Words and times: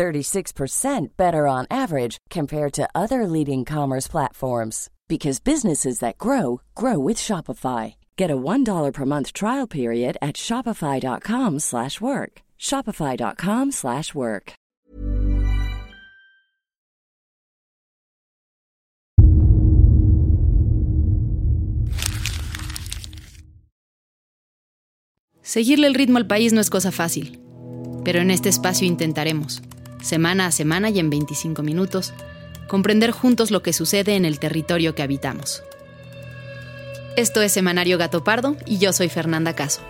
36% 0.00 1.16
better 1.18 1.46
on 1.46 1.66
average 1.70 2.16
compared 2.30 2.72
to 2.72 2.88
other 2.94 3.26
leading 3.26 3.66
commerce 3.66 4.08
platforms 4.08 4.88
because 5.08 5.40
businesses 5.40 5.98
that 5.98 6.16
grow 6.16 6.62
grow 6.74 6.98
with 6.98 7.18
Shopify. 7.18 7.96
Get 8.16 8.30
a 8.30 8.36
$1 8.36 8.92
per 8.94 9.04
month 9.04 9.34
trial 9.34 9.66
period 9.66 10.16
at 10.22 10.36
shopify.com/work. 10.36 12.32
shopify.com/work. 12.58 14.52
Seguirle 25.42 25.86
el 25.88 25.94
ritmo 25.94 26.18
al 26.18 26.26
país 26.26 26.52
no 26.52 26.60
es 26.60 26.70
cosa 26.70 26.92
fácil, 26.92 27.40
pero 28.04 28.20
en 28.20 28.30
este 28.30 28.48
espacio 28.48 28.86
intentaremos, 28.86 29.62
semana 30.02 30.46
a 30.46 30.50
semana 30.52 30.90
y 30.90 30.98
en 30.98 31.10
25 31.10 31.62
minutos, 31.62 32.12
comprender 32.68 33.10
juntos 33.10 33.50
lo 33.50 33.62
que 33.62 33.72
sucede 33.72 34.16
en 34.16 34.24
el 34.24 34.38
territorio 34.38 34.94
que 34.94 35.02
habitamos. 35.02 35.62
Esto 37.16 37.42
es 37.42 37.52
Semanario 37.52 37.98
Gato 37.98 38.24
Pardo 38.24 38.56
y 38.66 38.78
yo 38.78 38.92
soy 38.92 39.08
Fernanda 39.08 39.54
Caso. 39.54 39.82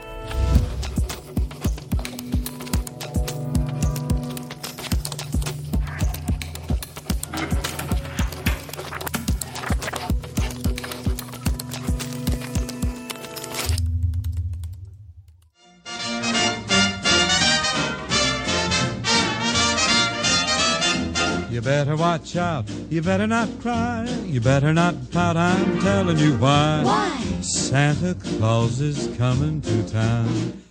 Watch 22.11 22.37
out. 22.37 22.69
You 22.91 23.03
better 23.03 23.27
not 23.27 23.49
cry. 23.63 24.07
You 24.27 24.41
better 24.41 24.73
not 24.73 24.95
pout. 25.13 25.37
I'm 25.37 25.79
telling 25.81 26.19
you 26.19 26.33
why. 26.39 26.83
Why? 26.83 27.43
Santa 27.43 28.15
Claus 28.15 28.81
is 28.81 29.09
coming 29.17 29.61
to 29.63 29.93
town. 29.93 30.27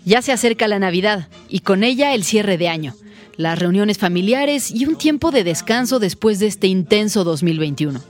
Ya 0.06 0.22
se 0.22 0.32
acerca 0.32 0.68
la 0.68 0.80
Navidad 0.80 1.28
y 1.48 1.60
con 1.60 1.84
ella 1.84 2.14
el 2.14 2.24
cierre 2.24 2.58
de 2.58 2.68
año, 2.68 2.94
las 3.38 3.58
reuniones 3.58 3.98
familiares 3.98 4.72
y 4.72 4.86
un 4.86 4.98
tiempo 4.98 5.32
de 5.32 5.44
descanso 5.44 6.00
después 6.00 6.40
de 6.40 6.48
este 6.48 6.68
intenso 6.68 7.24
2021. 7.24 8.02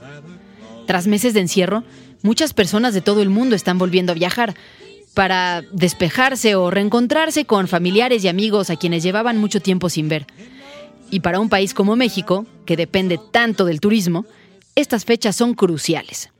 Tras 0.86 1.06
meses 1.06 1.34
de 1.34 1.40
encierro, 1.40 1.84
muchas 2.22 2.52
personas 2.52 2.94
de 2.94 3.00
todo 3.00 3.22
el 3.22 3.28
mundo 3.28 3.54
están 3.54 3.78
volviendo 3.78 4.12
a 4.12 4.16
viajar 4.16 4.54
para 5.14 5.62
despejarse 5.72 6.54
o 6.54 6.70
reencontrarse 6.70 7.44
con 7.44 7.68
familiares 7.68 8.24
y 8.24 8.28
amigos 8.28 8.70
a 8.70 8.76
quienes 8.76 9.02
llevaban 9.02 9.38
mucho 9.38 9.60
tiempo 9.60 9.88
sin 9.88 10.08
ver. 10.08 10.26
Y 11.10 11.20
para 11.20 11.40
un 11.40 11.48
país 11.48 11.74
como 11.74 11.96
México, 11.96 12.46
que 12.64 12.76
depende 12.76 13.18
tanto 13.32 13.64
del 13.64 13.80
turismo, 13.80 14.26
estas 14.76 15.04
fechas 15.04 15.34
son 15.34 15.54
cruciales. 15.54 16.30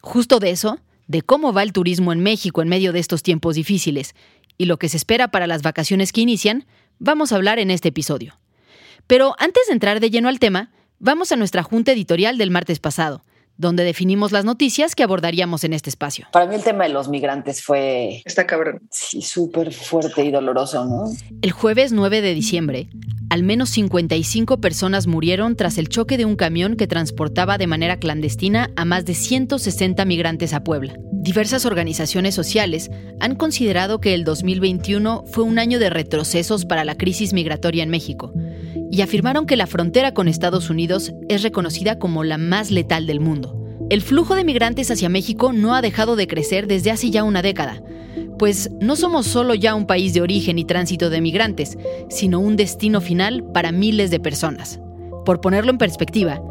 Justo 0.00 0.38
de 0.38 0.50
eso, 0.50 0.78
de 1.08 1.22
cómo 1.22 1.52
va 1.52 1.62
el 1.62 1.72
turismo 1.72 2.12
en 2.12 2.20
México 2.20 2.62
en 2.62 2.68
medio 2.68 2.92
de 2.92 3.00
estos 3.00 3.22
tiempos 3.22 3.56
difíciles 3.56 4.14
y 4.56 4.66
lo 4.66 4.78
que 4.78 4.88
se 4.88 4.96
espera 4.96 5.28
para 5.28 5.46
las 5.46 5.62
vacaciones 5.62 6.12
que 6.12 6.20
inician, 6.20 6.66
vamos 6.98 7.32
a 7.32 7.36
hablar 7.36 7.58
en 7.58 7.70
este 7.70 7.88
episodio. 7.88 8.38
Pero 9.06 9.34
antes 9.38 9.66
de 9.66 9.72
entrar 9.72 9.98
de 9.98 10.10
lleno 10.10 10.28
al 10.28 10.38
tema, 10.38 10.70
vamos 11.00 11.32
a 11.32 11.36
nuestra 11.36 11.64
junta 11.64 11.92
editorial 11.92 12.38
del 12.38 12.50
martes 12.50 12.78
pasado, 12.78 13.24
donde 13.56 13.84
definimos 13.84 14.32
las 14.32 14.44
noticias 14.44 14.94
que 14.94 15.02
abordaríamos 15.02 15.64
en 15.64 15.72
este 15.72 15.90
espacio. 15.90 16.26
Para 16.32 16.46
mí 16.46 16.54
el 16.54 16.62
tema 16.62 16.84
de 16.84 16.90
los 16.90 17.08
migrantes 17.08 17.62
fue 17.62 18.22
Está 18.24 18.46
cabrón. 18.46 18.80
sí, 18.90 19.22
súper 19.22 19.72
fuerte 19.72 20.24
y 20.24 20.30
doloroso, 20.30 20.84
¿no? 20.84 21.04
El 21.42 21.52
jueves 21.52 21.92
9 21.92 22.20
de 22.20 22.34
diciembre, 22.34 22.88
al 23.30 23.42
menos 23.42 23.70
55 23.70 24.60
personas 24.60 25.06
murieron 25.06 25.56
tras 25.56 25.78
el 25.78 25.88
choque 25.88 26.16
de 26.16 26.24
un 26.24 26.36
camión 26.36 26.76
que 26.76 26.86
transportaba 26.86 27.58
de 27.58 27.66
manera 27.66 27.98
clandestina 27.98 28.70
a 28.76 28.84
más 28.84 29.04
de 29.04 29.14
160 29.14 30.04
migrantes 30.04 30.52
a 30.52 30.64
Puebla. 30.64 30.94
Diversas 31.12 31.64
organizaciones 31.64 32.34
sociales 32.34 32.90
han 33.20 33.36
considerado 33.36 34.00
que 34.00 34.14
el 34.14 34.24
2021 34.24 35.24
fue 35.32 35.44
un 35.44 35.58
año 35.58 35.78
de 35.78 35.88
retrocesos 35.88 36.64
para 36.66 36.84
la 36.84 36.96
crisis 36.96 37.32
migratoria 37.32 37.82
en 37.82 37.90
México 37.90 38.32
y 38.92 39.00
afirmaron 39.00 39.46
que 39.46 39.56
la 39.56 39.66
frontera 39.66 40.12
con 40.12 40.28
Estados 40.28 40.68
Unidos 40.68 41.14
es 41.30 41.42
reconocida 41.42 41.98
como 41.98 42.24
la 42.24 42.36
más 42.36 42.70
letal 42.70 43.06
del 43.06 43.20
mundo. 43.20 43.58
El 43.88 44.02
flujo 44.02 44.34
de 44.34 44.44
migrantes 44.44 44.90
hacia 44.90 45.08
México 45.08 45.54
no 45.54 45.74
ha 45.74 45.80
dejado 45.80 46.14
de 46.14 46.26
crecer 46.26 46.66
desde 46.66 46.90
hace 46.90 47.10
ya 47.10 47.24
una 47.24 47.40
década, 47.40 47.82
pues 48.38 48.70
no 48.80 48.94
somos 48.94 49.26
solo 49.26 49.54
ya 49.54 49.74
un 49.74 49.86
país 49.86 50.12
de 50.12 50.20
origen 50.20 50.58
y 50.58 50.66
tránsito 50.66 51.08
de 51.08 51.22
migrantes, 51.22 51.78
sino 52.10 52.38
un 52.38 52.56
destino 52.56 53.00
final 53.00 53.42
para 53.54 53.72
miles 53.72 54.10
de 54.10 54.20
personas. 54.20 54.78
Por 55.24 55.40
ponerlo 55.40 55.70
en 55.70 55.78
perspectiva, 55.78 56.42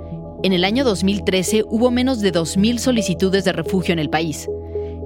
en 0.41 0.51
el 0.51 0.63
año 0.63 0.84
2013 0.84 1.63
hubo 1.68 1.91
menos 1.91 2.22
de 2.22 2.34
2.000 2.34 2.80
solicitudes 2.80 3.44
de 3.44 3.53
refugio 3.53 3.94
en 3.94 4.00
el 4.00 4.09
país. 4.09 4.50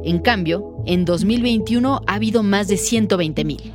En 0.06 0.20
cambio, 0.20 0.82
en 0.86 1.04
2021 1.04 2.02
ha 2.08 2.14
habido 2.14 2.44
más 2.44 2.70
de 2.70 2.76
120.000. 2.76 3.74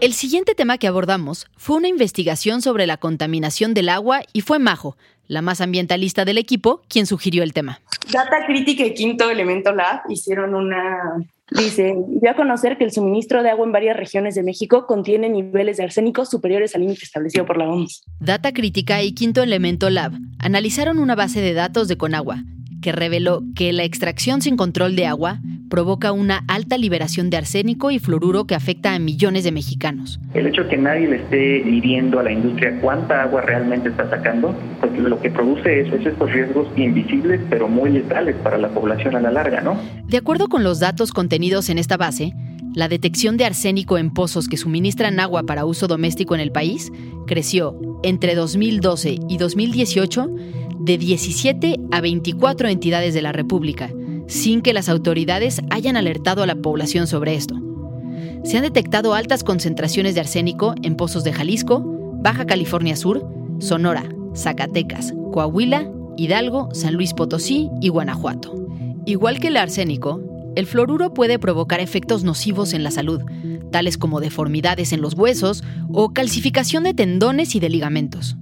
El 0.00 0.12
siguiente 0.12 0.54
tema 0.54 0.78
que 0.78 0.86
abordamos 0.86 1.46
fue 1.56 1.76
una 1.76 1.88
investigación 1.88 2.62
sobre 2.62 2.86
la 2.86 2.96
contaminación 2.96 3.74
del 3.74 3.88
agua 3.88 4.20
y 4.32 4.42
fue 4.42 4.58
Majo, 4.58 4.96
la 5.26 5.42
más 5.42 5.60
ambientalista 5.60 6.24
del 6.24 6.38
equipo, 6.38 6.82
quien 6.88 7.06
sugirió 7.06 7.42
el 7.42 7.52
tema. 7.52 7.80
Data 8.12 8.46
Crítica 8.46 8.84
y 8.84 8.94
Quinto 8.94 9.28
Elemento 9.30 9.72
Lab 9.72 10.02
hicieron 10.08 10.54
una... 10.54 11.24
Dice, 11.50 11.94
dio 12.20 12.30
a 12.30 12.34
conocer 12.34 12.76
que 12.76 12.84
el 12.84 12.92
suministro 12.92 13.42
de 13.42 13.50
agua 13.50 13.64
en 13.64 13.72
varias 13.72 13.96
regiones 13.96 14.34
de 14.34 14.42
México 14.42 14.86
contiene 14.86 15.28
niveles 15.28 15.76
de 15.76 15.84
arsénico 15.84 16.24
superiores 16.24 16.74
al 16.74 16.82
límite 16.82 17.04
establecido 17.04 17.46
por 17.46 17.56
la 17.56 17.68
OMS. 17.68 18.02
Data 18.18 18.52
Crítica 18.52 19.02
y 19.02 19.12
Quinto 19.12 19.42
Elemento 19.42 19.88
Lab 19.88 20.12
analizaron 20.40 20.98
una 20.98 21.14
base 21.14 21.40
de 21.40 21.54
datos 21.54 21.86
de 21.86 21.96
Conagua 21.96 22.42
que 22.82 22.92
reveló 22.92 23.42
que 23.54 23.72
la 23.72 23.84
extracción 23.84 24.42
sin 24.42 24.56
control 24.56 24.96
de 24.96 25.06
agua 25.06 25.40
provoca 25.68 26.12
una 26.12 26.44
alta 26.48 26.78
liberación 26.78 27.30
de 27.30 27.36
arsénico 27.36 27.90
y 27.90 27.98
fluoruro 27.98 28.46
que 28.46 28.54
afecta 28.54 28.94
a 28.94 28.98
millones 28.98 29.44
de 29.44 29.52
mexicanos. 29.52 30.20
El 30.34 30.46
hecho 30.46 30.64
de 30.64 30.68
que 30.68 30.76
nadie 30.76 31.08
le 31.08 31.16
esté 31.16 31.62
midiendo 31.64 32.18
a 32.18 32.22
la 32.22 32.32
industria 32.32 32.78
cuánta 32.80 33.22
agua 33.22 33.42
realmente 33.42 33.88
está 33.88 34.08
sacando, 34.08 34.54
pues 34.80 34.98
lo 34.98 35.20
que 35.20 35.30
produce 35.30 35.80
es, 35.80 35.92
es 35.92 36.06
estos 36.06 36.32
riesgos 36.32 36.68
invisibles 36.76 37.40
pero 37.50 37.68
muy 37.68 37.90
letales 37.90 38.36
para 38.36 38.58
la 38.58 38.68
población 38.68 39.16
a 39.16 39.20
la 39.20 39.30
larga, 39.30 39.60
¿no? 39.60 39.78
De 40.06 40.16
acuerdo 40.16 40.48
con 40.48 40.64
los 40.64 40.80
datos 40.80 41.12
contenidos 41.12 41.68
en 41.68 41.78
esta 41.78 41.96
base, 41.96 42.32
la 42.74 42.88
detección 42.88 43.38
de 43.38 43.46
arsénico 43.46 43.96
en 43.96 44.12
pozos 44.12 44.48
que 44.48 44.58
suministran 44.58 45.18
agua 45.18 45.44
para 45.44 45.64
uso 45.64 45.86
doméstico 45.86 46.34
en 46.34 46.42
el 46.42 46.52
país 46.52 46.92
creció 47.26 47.78
entre 48.02 48.34
2012 48.34 49.16
y 49.28 49.38
2018 49.38 50.28
de 50.80 50.98
17 50.98 51.76
a 51.90 52.00
24 52.00 52.68
entidades 52.68 53.14
de 53.14 53.22
la 53.22 53.32
República, 53.32 53.90
sin 54.26 54.62
que 54.62 54.72
las 54.72 54.88
autoridades 54.88 55.60
hayan 55.70 55.96
alertado 55.96 56.42
a 56.42 56.46
la 56.46 56.56
población 56.56 57.06
sobre 57.06 57.34
esto. 57.34 57.54
Se 58.44 58.56
han 58.56 58.62
detectado 58.62 59.14
altas 59.14 59.44
concentraciones 59.44 60.14
de 60.14 60.20
arsénico 60.20 60.74
en 60.82 60.96
pozos 60.96 61.24
de 61.24 61.32
Jalisco, 61.32 61.82
Baja 62.22 62.46
California 62.46 62.96
Sur, 62.96 63.26
Sonora, 63.58 64.04
Zacatecas, 64.34 65.14
Coahuila, 65.32 65.90
Hidalgo, 66.16 66.68
San 66.72 66.94
Luis 66.94 67.12
Potosí 67.12 67.68
y 67.80 67.88
Guanajuato. 67.88 68.54
Igual 69.04 69.40
que 69.40 69.48
el 69.48 69.56
arsénico, 69.56 70.20
el 70.56 70.66
fluoruro 70.66 71.12
puede 71.12 71.38
provocar 71.38 71.80
efectos 71.80 72.24
nocivos 72.24 72.72
en 72.72 72.82
la 72.82 72.90
salud, 72.90 73.22
tales 73.70 73.98
como 73.98 74.20
deformidades 74.20 74.92
en 74.92 75.00
los 75.00 75.14
huesos 75.14 75.62
o 75.92 76.12
calcificación 76.12 76.84
de 76.84 76.94
tendones 76.94 77.54
y 77.54 77.60
de 77.60 77.68
ligamentos. 77.68 78.36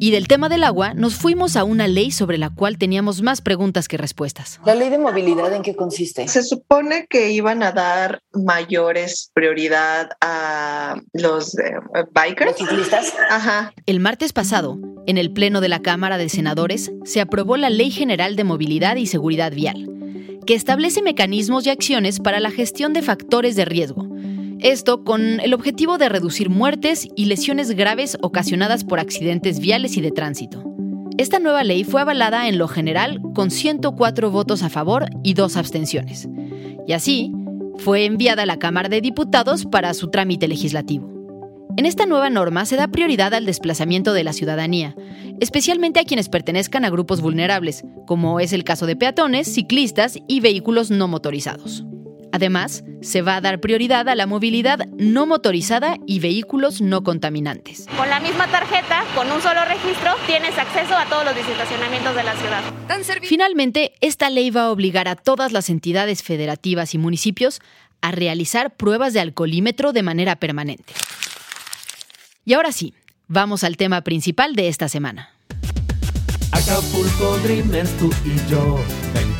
Y 0.00 0.10
del 0.10 0.28
tema 0.28 0.48
del 0.48 0.64
agua 0.64 0.94
nos 0.94 1.14
fuimos 1.14 1.56
a 1.56 1.64
una 1.64 1.86
ley 1.88 2.10
sobre 2.10 2.38
la 2.38 2.50
cual 2.50 2.78
teníamos 2.78 3.22
más 3.22 3.40
preguntas 3.40 3.88
que 3.88 3.96
respuestas. 3.96 4.60
¿La 4.64 4.74
ley 4.74 4.90
de 4.90 4.98
movilidad 4.98 5.52
en 5.54 5.62
qué 5.62 5.76
consiste? 5.76 6.26
Se 6.28 6.42
supone 6.42 7.06
que 7.08 7.30
iban 7.30 7.62
a 7.62 7.72
dar 7.72 8.22
mayores 8.32 9.30
prioridad 9.34 10.10
a 10.20 10.96
los 11.12 11.56
eh, 11.58 11.74
bikers. 12.12 12.58
¿Los 12.58 12.68
ciclistas? 12.68 13.14
Ajá. 13.30 13.72
El 13.86 14.00
martes 14.00 14.32
pasado, 14.32 14.78
en 15.06 15.18
el 15.18 15.32
Pleno 15.32 15.60
de 15.60 15.68
la 15.68 15.80
Cámara 15.80 16.18
de 16.18 16.28
Senadores, 16.28 16.92
se 17.04 17.20
aprobó 17.20 17.56
la 17.56 17.70
Ley 17.70 17.90
General 17.90 18.36
de 18.36 18.44
Movilidad 18.44 18.96
y 18.96 19.06
Seguridad 19.06 19.52
Vial, 19.52 19.88
que 20.46 20.54
establece 20.54 21.02
mecanismos 21.02 21.66
y 21.66 21.70
acciones 21.70 22.20
para 22.20 22.40
la 22.40 22.50
gestión 22.50 22.92
de 22.92 23.02
factores 23.02 23.56
de 23.56 23.64
riesgo, 23.64 24.08
Esto 24.60 25.04
con 25.04 25.40
el 25.40 25.54
objetivo 25.54 25.98
de 25.98 26.08
reducir 26.08 26.50
muertes 26.50 27.08
y 27.16 27.26
lesiones 27.26 27.72
graves 27.72 28.16
ocasionadas 28.22 28.84
por 28.84 28.98
accidentes 28.98 29.58
viales 29.58 29.96
y 29.96 30.00
de 30.00 30.10
tránsito. 30.10 30.64
Esta 31.16 31.38
nueva 31.38 31.62
ley 31.64 31.84
fue 31.84 32.00
avalada 32.00 32.48
en 32.48 32.58
lo 32.58 32.66
general 32.66 33.20
con 33.34 33.50
104 33.50 34.30
votos 34.30 34.62
a 34.62 34.70
favor 34.70 35.06
y 35.22 35.34
dos 35.34 35.56
abstenciones. 35.56 36.28
Y 36.86 36.92
así, 36.92 37.32
fue 37.78 38.04
enviada 38.04 38.42
a 38.42 38.46
la 38.46 38.58
Cámara 38.58 38.88
de 38.88 39.00
Diputados 39.00 39.64
para 39.64 39.94
su 39.94 40.10
trámite 40.10 40.48
legislativo. 40.48 41.12
En 41.76 41.86
esta 41.86 42.06
nueva 42.06 42.30
norma 42.30 42.66
se 42.66 42.76
da 42.76 42.88
prioridad 42.88 43.34
al 43.34 43.46
desplazamiento 43.46 44.12
de 44.12 44.22
la 44.22 44.32
ciudadanía, 44.32 44.94
especialmente 45.40 45.98
a 45.98 46.04
quienes 46.04 46.28
pertenezcan 46.28 46.84
a 46.84 46.90
grupos 46.90 47.20
vulnerables, 47.20 47.84
como 48.06 48.38
es 48.38 48.52
el 48.52 48.62
caso 48.62 48.86
de 48.86 48.96
peatones, 48.96 49.52
ciclistas 49.52 50.18
y 50.28 50.40
vehículos 50.40 50.90
no 50.90 51.08
motorizados. 51.08 51.84
Además, 52.34 52.82
se 53.00 53.22
va 53.22 53.36
a 53.36 53.40
dar 53.40 53.60
prioridad 53.60 54.08
a 54.08 54.16
la 54.16 54.26
movilidad 54.26 54.88
no 54.98 55.24
motorizada 55.24 55.98
y 56.04 56.18
vehículos 56.18 56.80
no 56.80 57.04
contaminantes. 57.04 57.86
Con 57.96 58.10
la 58.10 58.18
misma 58.18 58.48
tarjeta, 58.48 59.04
con 59.14 59.30
un 59.30 59.40
solo 59.40 59.64
registro, 59.64 60.10
tienes 60.26 60.58
acceso 60.58 60.96
a 60.96 61.04
todos 61.04 61.24
los 61.24 61.36
estacionamientos 61.36 62.16
de 62.16 62.24
la 62.24 62.34
ciudad. 62.34 62.62
Finalmente, 63.22 63.92
esta 64.00 64.30
ley 64.30 64.50
va 64.50 64.62
a 64.62 64.70
obligar 64.72 65.06
a 65.06 65.14
todas 65.14 65.52
las 65.52 65.70
entidades 65.70 66.24
federativas 66.24 66.92
y 66.94 66.98
municipios 66.98 67.60
a 68.00 68.10
realizar 68.10 68.74
pruebas 68.74 69.12
de 69.12 69.20
alcoholímetro 69.20 69.92
de 69.92 70.02
manera 70.02 70.34
permanente. 70.34 70.92
Y 72.44 72.54
ahora 72.54 72.72
sí, 72.72 72.94
vamos 73.28 73.62
al 73.62 73.76
tema 73.76 74.00
principal 74.00 74.56
de 74.56 74.66
esta 74.66 74.88
semana. 74.88 75.30
Acapulco 76.50 77.38
Dreamers, 77.44 77.96
tú 77.96 78.10
y 78.24 78.50
yo, 78.50 78.80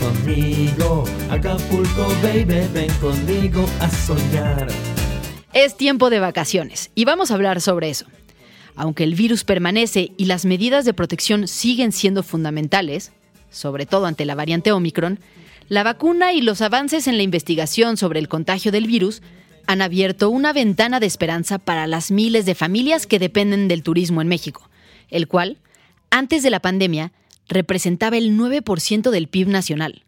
conmigo. 0.01 1.05
Acapulco 1.31 2.09
Baby, 2.23 2.67
ven 2.73 2.93
conmigo 3.01 3.67
a 3.81 3.89
soñar. 3.89 4.69
Es 5.53 5.77
tiempo 5.77 6.11
de 6.11 6.21
vacaciones 6.21 6.91
y 6.95 7.05
vamos 7.05 7.31
a 7.31 7.35
hablar 7.35 7.61
sobre 7.61 7.91
eso. 7.91 8.07
Aunque 8.77 9.05
el 9.05 9.15
virus 9.15 9.45
permanece 9.45 10.13
y 10.17 10.25
las 10.25 10.45
medidas 10.45 10.85
de 10.85 10.95
protección 10.95 11.47
siguen 11.47 11.93
siendo 11.93 12.23
fundamentales, 12.23 13.13
sobre 13.51 13.87
todo 13.87 14.07
ante 14.07 14.25
la 14.25 14.35
variante 14.35 14.73
Omicron, 14.73 15.21
la 15.69 15.83
vacuna 15.83 16.33
y 16.33 16.41
los 16.41 16.61
avances 16.61 17.07
en 17.07 17.17
la 17.17 17.23
investigación 17.23 17.97
sobre 17.97 18.19
el 18.19 18.29
contagio 18.29 18.73
del 18.73 18.87
virus 18.87 19.23
han 19.67 19.81
abierto 19.81 20.29
una 20.29 20.53
ventana 20.53 21.01
de 21.01 21.07
esperanza 21.07 21.59
para 21.59 21.87
las 21.87 22.11
miles 22.11 22.45
de 22.47 22.55
familias 22.55 23.07
que 23.07 23.19
dependen 23.19 23.69
del 23.69 23.83
turismo 23.83 24.21
en 24.21 24.29
México, 24.29 24.69
el 25.09 25.29
cual 25.29 25.59
antes 26.11 26.43
de 26.43 26.51
la 26.51 26.61
pandemia 26.61 27.13
representaba 27.49 28.17
el 28.17 28.37
9% 28.39 29.11
del 29.11 29.29
PIB 29.29 29.49
nacional. 29.49 30.05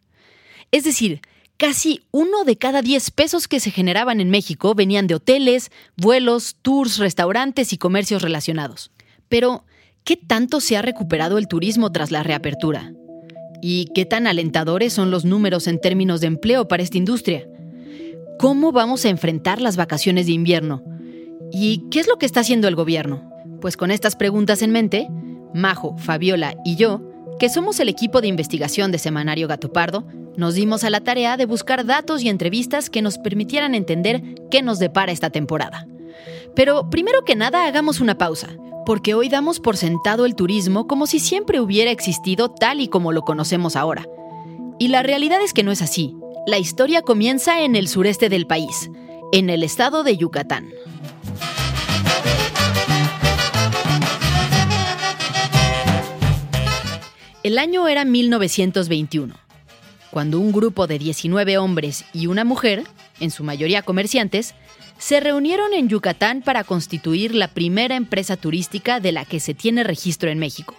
Es 0.71 0.85
decir, 0.85 1.21
casi 1.57 2.03
uno 2.11 2.45
de 2.45 2.57
cada 2.57 2.83
10 2.83 3.11
pesos 3.11 3.49
que 3.49 3.61
se 3.61 3.71
generaban 3.71 4.21
en 4.21 4.31
México 4.31 4.75
venían 4.75 5.07
de 5.07 5.15
hoteles, 5.15 5.71
vuelos, 5.97 6.57
tours, 6.63 6.99
restaurantes 6.99 7.73
y 7.73 7.79
comercios 7.79 8.23
relacionados. 8.23 8.91
Pero, 9.29 9.65
¿qué 10.05 10.17
tanto 10.17 10.61
se 10.61 10.77
ha 10.77 10.83
recuperado 10.83 11.39
el 11.39 11.49
turismo 11.49 11.93
tras 11.93 12.11
la 12.11 12.23
reapertura? 12.23 12.93
¿Y 13.63 13.87
qué 13.95 14.05
tan 14.05 14.27
alentadores 14.27 14.93
son 14.93 15.11
los 15.11 15.25
números 15.25 15.67
en 15.67 15.81
términos 15.81 16.21
de 16.21 16.29
empleo 16.29 16.69
para 16.69 16.83
esta 16.83 16.99
industria? 16.99 17.47
¿Cómo 18.39 18.71
vamos 18.71 19.05
a 19.05 19.09
enfrentar 19.09 19.61
las 19.61 19.77
vacaciones 19.77 20.27
de 20.27 20.33
invierno? 20.33 20.85
¿Y 21.53 21.89
qué 21.91 22.01
es 22.01 22.07
lo 22.07 22.19
que 22.19 22.27
está 22.27 22.41
haciendo 22.41 22.69
el 22.69 22.75
gobierno? 22.75 23.31
Pues 23.61 23.77
con 23.77 23.91
estas 23.91 24.15
preguntas 24.15 24.61
en 24.61 24.73
mente, 24.73 25.09
Majo, 25.55 25.97
Fabiola 25.97 26.55
y 26.65 26.77
yo, 26.77 27.06
que 27.39 27.49
somos 27.49 27.81
el 27.81 27.89
equipo 27.89 28.21
de 28.21 28.29
investigación 28.29 28.93
de 28.93 28.99
Semanario 28.99 29.49
Gato 29.49 29.73
Pardo, 29.73 30.05
nos 30.37 30.55
dimos 30.55 30.85
a 30.85 30.91
la 30.91 31.01
tarea 31.01 31.37
de 31.37 31.47
buscar 31.47 31.85
datos 31.85 32.23
y 32.23 32.29
entrevistas 32.29 32.91
que 32.91 33.03
nos 33.03 33.19
permitieran 33.19 33.75
entender 33.75 34.23
qué 34.51 34.63
nos 34.63 34.79
depara 34.79 35.13
esta 35.13 35.31
temporada. 35.31 35.87
Pero 36.55 36.89
primero 36.89 37.25
que 37.25 37.37
nada 37.37 37.67
hagamos 37.67 38.01
una 38.01 38.17
pausa, 38.17 38.49
porque 38.87 39.15
hoy 39.15 39.29
damos 39.29 39.61
por 39.61 39.77
sentado 39.77 40.25
el 40.25 40.35
turismo 40.35 40.87
como 40.87 41.07
si 41.07 41.19
siempre 41.19 41.61
hubiera 41.61 41.91
existido 41.91 42.51
tal 42.51 42.81
y 42.81 42.89
como 42.89 43.13
lo 43.13 43.23
conocemos 43.23 43.77
ahora. 43.77 44.07
Y 44.79 44.89
la 44.89 45.03
realidad 45.03 45.41
es 45.43 45.53
que 45.53 45.63
no 45.63 45.73
es 45.73 45.83
así. 45.83 46.15
La 46.47 46.59
historia 46.59 47.03
comienza 47.03 47.63
en 47.63 47.77
el 47.77 47.89
sureste 47.89 48.29
del 48.29 48.47
país, 48.47 48.91
en 49.33 49.51
el 49.51 49.63
estado 49.63 50.05
de 50.05 50.17
Yucatán. 50.17 50.71
El 57.47 57.59
año 57.59 57.87
era 57.87 58.05
1921, 58.05 59.33
cuando 60.11 60.41
un 60.41 60.51
grupo 60.51 60.89
de 60.89 60.99
19 60.99 61.59
hombres 61.59 62.05
y 62.13 62.27
una 62.27 62.43
mujer, 62.43 62.83
en 63.21 63.31
su 63.31 63.45
mayoría 63.45 63.83
comerciantes, 63.83 64.57
se 64.99 65.21
reunieron 65.21 65.73
en 65.73 65.89
Yucatán 65.89 66.43
para 66.43 66.65
constituir 66.65 67.37
la 67.37 67.47
primera 67.47 67.95
empresa 67.95 68.37
turística 68.37 68.99
de 68.99 69.13
la 69.13 69.25
que 69.25 69.39
se 69.39 69.55
tiene 69.55 69.85
registro 69.85 70.29
en 70.29 70.41
México. 70.41 70.75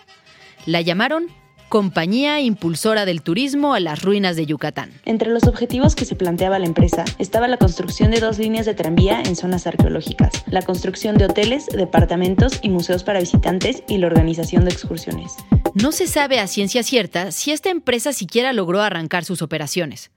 La 0.65 0.81
llamaron 0.81 1.27
Compañía 1.69 2.39
Impulsora 2.39 3.03
del 3.03 3.21
Turismo 3.21 3.73
a 3.73 3.81
las 3.81 4.01
Ruinas 4.01 4.37
de 4.37 4.45
Yucatán. 4.45 4.93
Entre 5.03 5.29
los 5.29 5.43
objetivos 5.43 5.95
que 5.95 6.05
se 6.05 6.15
planteaba 6.15 6.59
la 6.59 6.65
empresa 6.65 7.03
estaba 7.19 7.49
la 7.49 7.57
construcción 7.57 8.09
de 8.11 8.21
dos 8.21 8.37
líneas 8.37 8.65
de 8.65 8.73
tranvía 8.73 9.21
en 9.21 9.35
zonas 9.35 9.67
arqueológicas, 9.67 10.31
la 10.47 10.61
construcción 10.61 11.17
de 11.17 11.25
hoteles, 11.25 11.65
departamentos 11.65 12.59
y 12.61 12.69
museos 12.69 13.03
para 13.03 13.19
visitantes 13.19 13.83
y 13.89 13.97
la 13.97 14.07
organización 14.07 14.63
de 14.63 14.71
excursiones. 14.71 15.33
No 15.73 15.91
se 15.91 16.07
sabe 16.07 16.39
a 16.39 16.47
ciencia 16.47 16.83
cierta 16.83 17.33
si 17.33 17.51
esta 17.51 17.69
empresa 17.69 18.13
siquiera 18.13 18.53
logró 18.53 18.81
arrancar 18.81 19.25
sus 19.25 19.41
operaciones. 19.41 20.11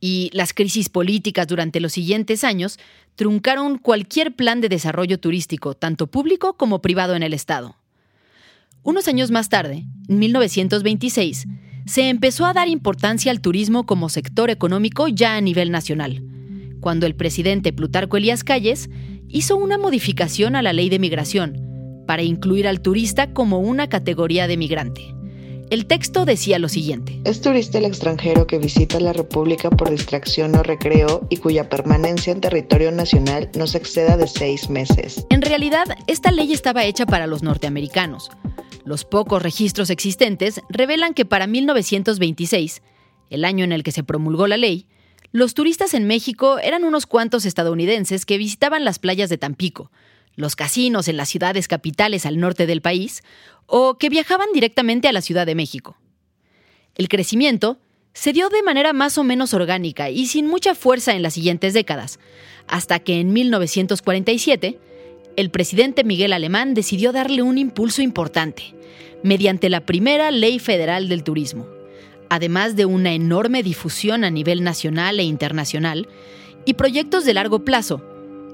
Y 0.00 0.30
las 0.32 0.54
crisis 0.54 0.88
políticas 0.88 1.46
durante 1.46 1.80
los 1.80 1.92
siguientes 1.92 2.42
años 2.42 2.78
truncaron 3.16 3.76
cualquier 3.76 4.34
plan 4.34 4.62
de 4.62 4.70
desarrollo 4.70 5.20
turístico, 5.20 5.74
tanto 5.74 6.06
público 6.06 6.56
como 6.56 6.80
privado 6.80 7.14
en 7.14 7.22
el 7.22 7.34
Estado. 7.34 7.76
Unos 8.86 9.08
años 9.08 9.32
más 9.32 9.48
tarde, 9.48 9.84
en 10.08 10.18
1926, 10.20 11.48
se 11.86 12.08
empezó 12.08 12.46
a 12.46 12.52
dar 12.52 12.68
importancia 12.68 13.32
al 13.32 13.40
turismo 13.40 13.84
como 13.84 14.08
sector 14.08 14.48
económico 14.48 15.08
ya 15.08 15.34
a 15.34 15.40
nivel 15.40 15.72
nacional, 15.72 16.22
cuando 16.78 17.06
el 17.06 17.16
presidente 17.16 17.72
Plutarco 17.72 18.16
Elías 18.16 18.44
Calles 18.44 18.88
hizo 19.26 19.56
una 19.56 19.76
modificación 19.76 20.54
a 20.54 20.62
la 20.62 20.72
ley 20.72 20.88
de 20.88 21.00
migración 21.00 22.04
para 22.06 22.22
incluir 22.22 22.68
al 22.68 22.80
turista 22.80 23.32
como 23.32 23.58
una 23.58 23.88
categoría 23.88 24.46
de 24.46 24.56
migrante. 24.56 25.16
El 25.68 25.86
texto 25.86 26.24
decía 26.24 26.60
lo 26.60 26.68
siguiente. 26.68 27.20
Es 27.24 27.40
turista 27.40 27.78
el 27.78 27.86
extranjero 27.86 28.46
que 28.46 28.58
visita 28.58 29.00
la 29.00 29.12
República 29.12 29.68
por 29.68 29.90
distracción 29.90 30.54
o 30.54 30.62
recreo 30.62 31.26
y 31.28 31.38
cuya 31.38 31.68
permanencia 31.68 32.32
en 32.32 32.40
territorio 32.40 32.92
nacional 32.92 33.50
no 33.58 33.66
se 33.66 33.78
exceda 33.78 34.16
de 34.16 34.28
seis 34.28 34.70
meses. 34.70 35.26
En 35.28 35.42
realidad, 35.42 35.86
esta 36.06 36.30
ley 36.30 36.52
estaba 36.52 36.84
hecha 36.84 37.04
para 37.04 37.26
los 37.26 37.42
norteamericanos, 37.42 38.30
los 38.86 39.04
pocos 39.04 39.42
registros 39.42 39.90
existentes 39.90 40.62
revelan 40.70 41.12
que 41.12 41.24
para 41.24 41.48
1926, 41.48 42.82
el 43.30 43.44
año 43.44 43.64
en 43.64 43.72
el 43.72 43.82
que 43.82 43.90
se 43.90 44.04
promulgó 44.04 44.46
la 44.46 44.56
ley, 44.56 44.86
los 45.32 45.54
turistas 45.54 45.92
en 45.92 46.06
México 46.06 46.60
eran 46.60 46.84
unos 46.84 47.04
cuantos 47.04 47.44
estadounidenses 47.44 48.24
que 48.24 48.38
visitaban 48.38 48.84
las 48.84 49.00
playas 49.00 49.28
de 49.28 49.38
Tampico, 49.38 49.90
los 50.36 50.54
casinos 50.54 51.08
en 51.08 51.16
las 51.16 51.28
ciudades 51.28 51.66
capitales 51.66 52.26
al 52.26 52.38
norte 52.38 52.66
del 52.66 52.80
país, 52.80 53.24
o 53.66 53.98
que 53.98 54.08
viajaban 54.08 54.48
directamente 54.54 55.08
a 55.08 55.12
la 55.12 55.20
Ciudad 55.20 55.46
de 55.46 55.56
México. 55.56 55.98
El 56.94 57.08
crecimiento 57.08 57.80
se 58.12 58.32
dio 58.32 58.48
de 58.50 58.62
manera 58.62 58.92
más 58.92 59.18
o 59.18 59.24
menos 59.24 59.52
orgánica 59.52 60.10
y 60.10 60.26
sin 60.26 60.46
mucha 60.46 60.76
fuerza 60.76 61.12
en 61.14 61.22
las 61.22 61.34
siguientes 61.34 61.74
décadas, 61.74 62.20
hasta 62.68 63.00
que 63.00 63.18
en 63.18 63.32
1947 63.32 64.78
el 65.36 65.50
presidente 65.50 66.02
Miguel 66.02 66.32
Alemán 66.32 66.74
decidió 66.74 67.12
darle 67.12 67.42
un 67.42 67.58
impulso 67.58 68.02
importante, 68.02 68.74
mediante 69.22 69.68
la 69.68 69.84
primera 69.84 70.30
Ley 70.30 70.58
Federal 70.58 71.08
del 71.08 71.22
Turismo, 71.24 71.66
además 72.30 72.74
de 72.74 72.86
una 72.86 73.12
enorme 73.12 73.62
difusión 73.62 74.24
a 74.24 74.30
nivel 74.30 74.64
nacional 74.64 75.20
e 75.20 75.24
internacional, 75.24 76.08
y 76.64 76.74
proyectos 76.74 77.24
de 77.24 77.34
largo 77.34 77.64
plazo, 77.64 78.02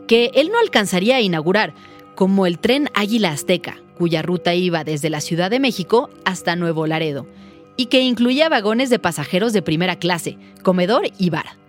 que 0.07 0.31
él 0.35 0.51
no 0.51 0.59
alcanzaría 0.59 1.17
a 1.17 1.21
inaugurar, 1.21 1.75
como 2.15 2.47
el 2.47 2.59
tren 2.59 2.91
Águila 2.95 3.31
Azteca, 3.31 3.81
cuya 3.97 4.21
ruta 4.21 4.55
iba 4.55 4.85
desde 4.85 5.09
la 5.09 5.21
Ciudad 5.21 5.51
de 5.51 5.61
México 5.61 6.11
hasta 6.25 6.57
Nuevo 6.57 6.87
Laredo, 6.87 7.27
y 7.77 7.87
que 7.87 8.03
incluía 8.03 8.49
vagones 8.49 8.91
de 8.91 8.99
pasajeros 8.99 9.53
de 9.53 9.63
primera 9.63 9.97
clase, 9.97 10.37
comedor 10.63 11.05
y 11.19 11.31
bar. 11.31 11.62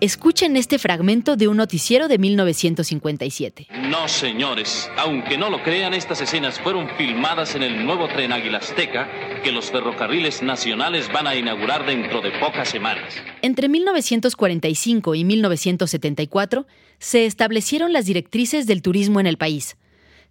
Escuchen 0.00 0.56
este 0.56 0.78
fragmento 0.78 1.36
de 1.36 1.46
un 1.46 1.58
noticiero 1.58 2.08
de 2.08 2.16
1957. 2.16 3.66
No, 3.90 4.08
señores. 4.08 4.88
Aunque 4.96 5.36
no 5.36 5.50
lo 5.50 5.62
crean, 5.62 5.92
estas 5.92 6.22
escenas 6.22 6.58
fueron 6.58 6.88
filmadas 6.96 7.54
en 7.54 7.62
el 7.62 7.84
nuevo 7.84 8.08
tren 8.08 8.32
Águila 8.32 8.58
Azteca 8.58 9.10
que 9.44 9.52
los 9.52 9.70
ferrocarriles 9.70 10.42
nacionales 10.42 11.12
van 11.12 11.26
a 11.26 11.36
inaugurar 11.36 11.84
dentro 11.84 12.22
de 12.22 12.30
pocas 12.30 12.70
semanas. 12.70 13.12
Entre 13.42 13.68
1945 13.68 15.16
y 15.16 15.24
1974 15.24 16.66
se 16.98 17.26
establecieron 17.26 17.92
las 17.92 18.06
directrices 18.06 18.66
del 18.66 18.80
turismo 18.80 19.20
en 19.20 19.26
el 19.26 19.36
país. 19.36 19.76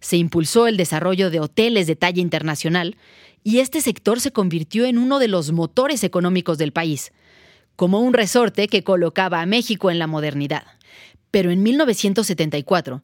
Se 0.00 0.16
impulsó 0.16 0.66
el 0.66 0.78
desarrollo 0.78 1.30
de 1.30 1.38
hoteles 1.38 1.86
de 1.86 1.94
talla 1.94 2.20
internacional 2.20 2.96
y 3.44 3.60
este 3.60 3.82
sector 3.82 4.18
se 4.18 4.32
convirtió 4.32 4.84
en 4.84 4.98
uno 4.98 5.20
de 5.20 5.28
los 5.28 5.52
motores 5.52 6.02
económicos 6.02 6.58
del 6.58 6.72
país 6.72 7.12
como 7.80 8.00
un 8.00 8.12
resorte 8.12 8.68
que 8.68 8.84
colocaba 8.84 9.40
a 9.40 9.46
México 9.46 9.90
en 9.90 9.98
la 9.98 10.06
modernidad. 10.06 10.64
Pero 11.30 11.50
en 11.50 11.62
1974, 11.62 13.00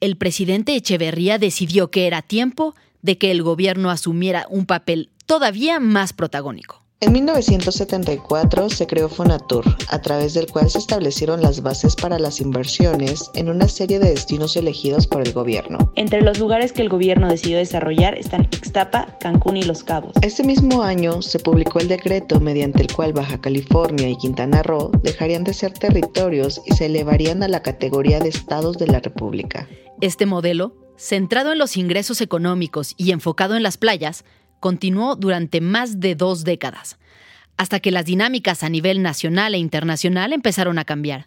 el 0.00 0.16
presidente 0.16 0.74
Echeverría 0.74 1.36
decidió 1.36 1.90
que 1.90 2.06
era 2.06 2.22
tiempo 2.22 2.74
de 3.02 3.18
que 3.18 3.30
el 3.30 3.42
gobierno 3.42 3.90
asumiera 3.90 4.46
un 4.48 4.64
papel 4.64 5.10
todavía 5.26 5.78
más 5.78 6.14
protagónico. 6.14 6.83
En 7.00 7.12
1974 7.12 8.70
se 8.70 8.86
creó 8.86 9.08
Fonatur, 9.08 9.64
a 9.88 10.00
través 10.00 10.32
del 10.32 10.46
cual 10.50 10.70
se 10.70 10.78
establecieron 10.78 11.42
las 11.42 11.62
bases 11.62 11.96
para 11.96 12.18
las 12.18 12.40
inversiones 12.40 13.30
en 13.34 13.50
una 13.50 13.68
serie 13.68 13.98
de 13.98 14.10
destinos 14.10 14.56
elegidos 14.56 15.06
por 15.06 15.20
el 15.20 15.32
gobierno. 15.32 15.92
Entre 15.96 16.22
los 16.22 16.38
lugares 16.38 16.72
que 16.72 16.82
el 16.82 16.88
gobierno 16.88 17.28
decidió 17.28 17.58
desarrollar 17.58 18.16
están 18.16 18.44
Ixtapa, 18.44 19.18
Cancún 19.20 19.58
y 19.58 19.64
Los 19.64 19.84
Cabos. 19.84 20.12
Ese 20.22 20.44
mismo 20.44 20.82
año 20.82 21.20
se 21.20 21.40
publicó 21.40 21.80
el 21.80 21.88
decreto 21.88 22.40
mediante 22.40 22.80
el 22.80 22.92
cual 22.92 23.12
Baja 23.12 23.40
California 23.40 24.08
y 24.08 24.16
Quintana 24.16 24.62
Roo 24.62 24.90
dejarían 25.02 25.44
de 25.44 25.52
ser 25.52 25.72
territorios 25.72 26.62
y 26.64 26.74
se 26.74 26.86
elevarían 26.86 27.42
a 27.42 27.48
la 27.48 27.62
categoría 27.62 28.20
de 28.20 28.30
estados 28.30 28.78
de 28.78 28.86
la 28.86 29.00
República. 29.00 29.68
Este 30.00 30.26
modelo, 30.26 30.74
centrado 30.96 31.52
en 31.52 31.58
los 31.58 31.76
ingresos 31.76 32.20
económicos 32.20 32.94
y 32.96 33.10
enfocado 33.10 33.56
en 33.56 33.62
las 33.62 33.76
playas, 33.76 34.24
continuó 34.64 35.14
durante 35.14 35.60
más 35.60 36.00
de 36.00 36.14
dos 36.14 36.42
décadas, 36.42 36.96
hasta 37.58 37.80
que 37.80 37.90
las 37.90 38.06
dinámicas 38.06 38.62
a 38.62 38.70
nivel 38.70 39.02
nacional 39.02 39.54
e 39.54 39.58
internacional 39.58 40.32
empezaron 40.32 40.78
a 40.78 40.86
cambiar. 40.86 41.26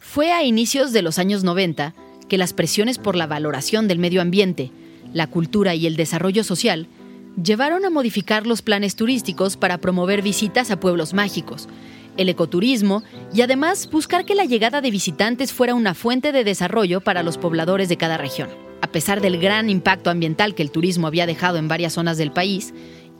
Fue 0.00 0.32
a 0.32 0.42
inicios 0.42 0.92
de 0.92 1.00
los 1.00 1.20
años 1.20 1.44
90 1.44 1.94
que 2.28 2.38
las 2.38 2.52
presiones 2.54 2.98
por 2.98 3.14
la 3.14 3.28
valoración 3.28 3.86
del 3.86 4.00
medio 4.00 4.20
ambiente, 4.20 4.72
la 5.14 5.28
cultura 5.28 5.76
y 5.76 5.86
el 5.86 5.94
desarrollo 5.94 6.42
social 6.42 6.88
llevaron 7.40 7.84
a 7.84 7.90
modificar 7.90 8.48
los 8.48 8.62
planes 8.62 8.96
turísticos 8.96 9.56
para 9.56 9.78
promover 9.78 10.20
visitas 10.20 10.72
a 10.72 10.80
pueblos 10.80 11.14
mágicos, 11.14 11.68
el 12.16 12.28
ecoturismo 12.30 13.04
y 13.32 13.42
además 13.42 13.88
buscar 13.88 14.24
que 14.24 14.34
la 14.34 14.44
llegada 14.44 14.80
de 14.80 14.90
visitantes 14.90 15.52
fuera 15.52 15.76
una 15.76 15.94
fuente 15.94 16.32
de 16.32 16.42
desarrollo 16.42 17.00
para 17.00 17.22
los 17.22 17.38
pobladores 17.38 17.88
de 17.88 17.96
cada 17.96 18.16
región 18.16 18.65
pesar 18.96 19.20
del 19.20 19.38
gran 19.38 19.68
impacto 19.68 20.08
ambiental 20.08 20.54
que 20.54 20.62
el 20.62 20.70
turismo 20.70 21.06
había 21.06 21.26
dejado 21.26 21.58
en 21.58 21.68
varias 21.68 21.92
zonas 21.92 22.16
del 22.16 22.32
país 22.32 22.72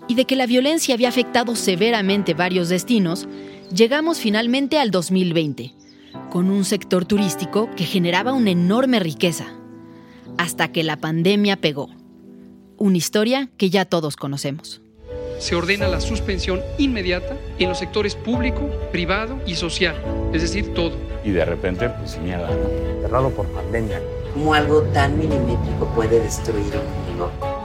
y 0.09 0.15
de 0.15 0.25
que 0.25 0.35
la 0.35 0.47
violencia 0.47 0.95
había 0.95 1.11
afectado 1.11 1.55
severamente 1.55 2.33
varios 2.33 2.71
destinos, 2.71 3.29
llegamos 3.71 4.19
finalmente 4.19 4.79
al 4.79 4.91
2020, 4.91 5.75
con 6.31 6.49
un 6.49 6.65
sector 6.65 7.05
turístico 7.05 7.69
que 7.77 7.85
generaba 7.85 8.33
una 8.33 8.53
enorme 8.53 9.01
riqueza, 9.01 9.49
hasta 10.39 10.73
que 10.73 10.83
la 10.83 10.97
pandemia 10.97 11.59
pegó. 11.59 11.91
Una 12.79 12.97
historia 12.97 13.51
que 13.59 13.69
ya 13.69 13.85
todos 13.85 14.17
conocemos. 14.17 14.81
Se 15.39 15.55
ordena 15.55 15.89
la 15.89 16.01
suspensión 16.01 16.63
inmediata 16.79 17.37
en 17.59 17.69
los 17.69 17.79
sectores 17.79 18.15
público, 18.15 18.69
privado 18.93 19.39
y 19.47 19.55
social, 19.55 19.97
es 20.33 20.43
decir, 20.43 20.75
todo. 20.75 20.97
Y 21.25 21.31
de 21.31 21.45
repente, 21.45 21.89
pues 21.89 22.19
mierda, 22.19 22.49
cerrado 23.03 23.31
por 23.31 23.47
pandemia 23.49 24.01
cómo 24.37 24.53
algo 24.53 24.83
tan 24.93 25.19
milimétrico 25.19 25.87
puede 25.95 26.21
destruir 26.21 26.73
un 26.77 27.09
mundo. 27.09 27.56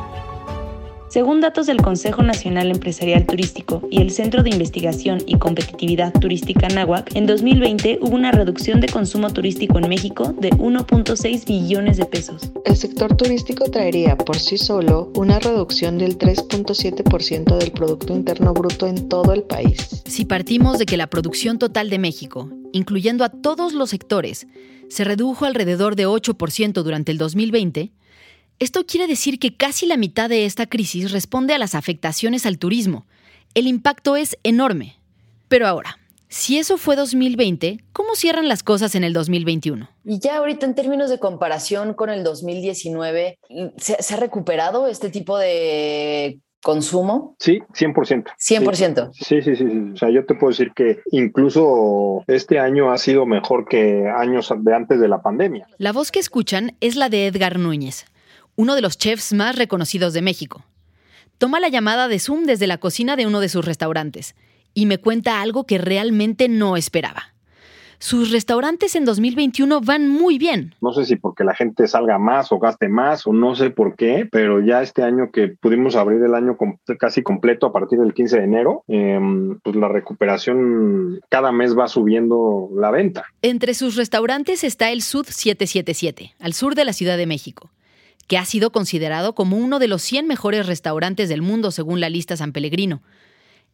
Según 1.11 1.41
datos 1.41 1.67
del 1.67 1.81
Consejo 1.81 2.23
Nacional 2.23 2.71
Empresarial 2.71 3.25
Turístico 3.25 3.85
y 3.91 3.99
el 3.99 4.11
Centro 4.11 4.43
de 4.43 4.49
Investigación 4.49 5.21
y 5.25 5.37
Competitividad 5.37 6.13
Turística 6.13 6.69
NAWAC, 6.69 7.13
en 7.17 7.25
2020 7.25 7.99
hubo 8.01 8.15
una 8.15 8.31
reducción 8.31 8.79
de 8.79 8.87
consumo 8.87 9.29
turístico 9.29 9.77
en 9.77 9.89
México 9.89 10.33
de 10.39 10.51
1.6 10.51 11.45
billones 11.45 11.97
de 11.97 12.05
pesos. 12.05 12.53
El 12.63 12.77
sector 12.77 13.17
turístico 13.17 13.65
traería 13.65 14.17
por 14.17 14.37
sí 14.37 14.57
solo 14.57 15.11
una 15.17 15.39
reducción 15.39 15.97
del 15.97 16.17
3.7% 16.17 17.57
del 17.57 17.73
Producto 17.73 18.13
Interno 18.13 18.53
Bruto 18.53 18.87
en 18.87 19.09
todo 19.09 19.33
el 19.33 19.43
país. 19.43 20.03
Si 20.05 20.23
partimos 20.23 20.79
de 20.79 20.85
que 20.85 20.95
la 20.95 21.07
producción 21.07 21.59
total 21.59 21.89
de 21.89 21.99
México, 21.99 22.49
incluyendo 22.71 23.25
a 23.25 23.29
todos 23.29 23.73
los 23.73 23.89
sectores, 23.89 24.47
se 24.87 25.03
redujo 25.03 25.43
alrededor 25.43 25.97
de 25.97 26.07
8% 26.07 26.83
durante 26.83 27.11
el 27.11 27.17
2020, 27.17 27.91
esto 28.61 28.85
quiere 28.85 29.07
decir 29.07 29.39
que 29.39 29.57
casi 29.57 29.87
la 29.87 29.97
mitad 29.97 30.29
de 30.29 30.45
esta 30.45 30.67
crisis 30.67 31.11
responde 31.11 31.55
a 31.55 31.57
las 31.57 31.73
afectaciones 31.73 32.45
al 32.45 32.59
turismo. 32.59 33.07
El 33.55 33.65
impacto 33.65 34.15
es 34.15 34.37
enorme. 34.43 34.97
Pero 35.47 35.65
ahora, 35.65 35.97
si 36.29 36.59
eso 36.59 36.77
fue 36.77 36.95
2020, 36.95 37.79
¿cómo 37.91 38.13
cierran 38.13 38.47
las 38.47 38.61
cosas 38.61 38.93
en 38.93 39.03
el 39.03 39.13
2021? 39.13 39.89
Y 40.05 40.19
ya 40.19 40.37
ahorita 40.37 40.67
en 40.67 40.75
términos 40.75 41.09
de 41.09 41.17
comparación 41.17 41.95
con 41.95 42.11
el 42.11 42.23
2019, 42.23 43.39
¿se, 43.77 44.01
se 44.01 44.13
ha 44.13 44.17
recuperado 44.17 44.87
este 44.87 45.09
tipo 45.09 45.39
de 45.39 46.39
consumo? 46.61 47.35
Sí, 47.39 47.61
100%. 47.73 48.25
100%. 48.37 49.09
Sí, 49.13 49.41
sí, 49.41 49.55
sí, 49.55 49.55
sí, 49.55 49.91
O 49.93 49.97
sea, 49.97 50.11
yo 50.11 50.23
te 50.27 50.35
puedo 50.35 50.51
decir 50.51 50.71
que 50.75 50.99
incluso 51.11 52.23
este 52.27 52.59
año 52.59 52.91
ha 52.91 52.99
sido 52.99 53.25
mejor 53.25 53.67
que 53.67 54.07
años 54.07 54.53
de 54.55 54.75
antes 54.75 54.99
de 54.99 55.07
la 55.07 55.23
pandemia. 55.23 55.67
La 55.79 55.91
voz 55.91 56.11
que 56.11 56.19
escuchan 56.19 56.75
es 56.79 56.95
la 56.95 57.09
de 57.09 57.25
Edgar 57.25 57.57
Núñez, 57.57 58.05
uno 58.61 58.75
de 58.75 58.81
los 58.81 58.97
chefs 58.97 59.33
más 59.33 59.55
reconocidos 59.55 60.13
de 60.13 60.21
México. 60.21 60.63
Toma 61.39 61.59
la 61.59 61.69
llamada 61.69 62.07
de 62.07 62.19
Zoom 62.19 62.43
desde 62.43 62.67
la 62.67 62.77
cocina 62.77 63.15
de 63.15 63.25
uno 63.25 63.39
de 63.39 63.49
sus 63.49 63.65
restaurantes 63.65 64.35
y 64.75 64.85
me 64.85 64.99
cuenta 64.99 65.41
algo 65.41 65.65
que 65.65 65.79
realmente 65.79 66.47
no 66.47 66.77
esperaba 66.77 67.31
sus 68.01 68.31
restaurantes 68.31 68.95
en 68.95 69.05
2021 69.05 69.79
van 69.81 70.09
muy 70.09 70.39
bien. 70.39 70.73
No 70.81 70.91
sé 70.91 71.05
si 71.05 71.17
porque 71.17 71.43
la 71.43 71.53
gente 71.53 71.87
salga 71.87 72.17
más 72.17 72.51
o 72.51 72.57
gaste 72.57 72.89
más 72.89 73.27
o 73.27 73.31
no 73.31 73.53
sé 73.53 73.69
por 73.69 73.95
qué, 73.95 74.27
pero 74.29 74.59
ya 74.59 74.81
este 74.81 75.03
año 75.03 75.29
que 75.31 75.49
pudimos 75.49 75.95
abrir 75.95 76.21
el 76.23 76.33
año 76.33 76.57
casi 76.97 77.21
completo 77.21 77.67
a 77.67 77.71
partir 77.71 77.99
del 77.99 78.15
15 78.15 78.39
de 78.39 78.43
enero, 78.43 78.83
em, 78.87 79.59
pues 79.59 79.75
la 79.75 79.87
recuperación 79.87 81.19
cada 81.29 81.51
mes 81.51 81.77
va 81.77 81.87
subiendo 81.87 82.69
la 82.75 82.89
venta. 82.89 83.25
Entre 83.43 83.75
sus 83.75 83.95
restaurantes 83.95 84.63
está 84.63 84.89
el 84.89 85.03
Sud 85.03 85.27
777, 85.27 86.33
al 86.39 86.53
sur 86.53 86.73
de 86.73 86.85
la 86.85 86.93
Ciudad 86.93 87.17
de 87.17 87.27
México 87.27 87.69
que 88.31 88.37
ha 88.37 88.45
sido 88.45 88.71
considerado 88.71 89.35
como 89.35 89.57
uno 89.57 89.77
de 89.77 89.89
los 89.89 90.01
100 90.03 90.25
mejores 90.25 90.65
restaurantes 90.65 91.27
del 91.27 91.41
mundo 91.41 91.69
según 91.69 91.99
la 91.99 92.07
lista 92.07 92.37
San 92.37 92.53
Pellegrino. 92.53 93.03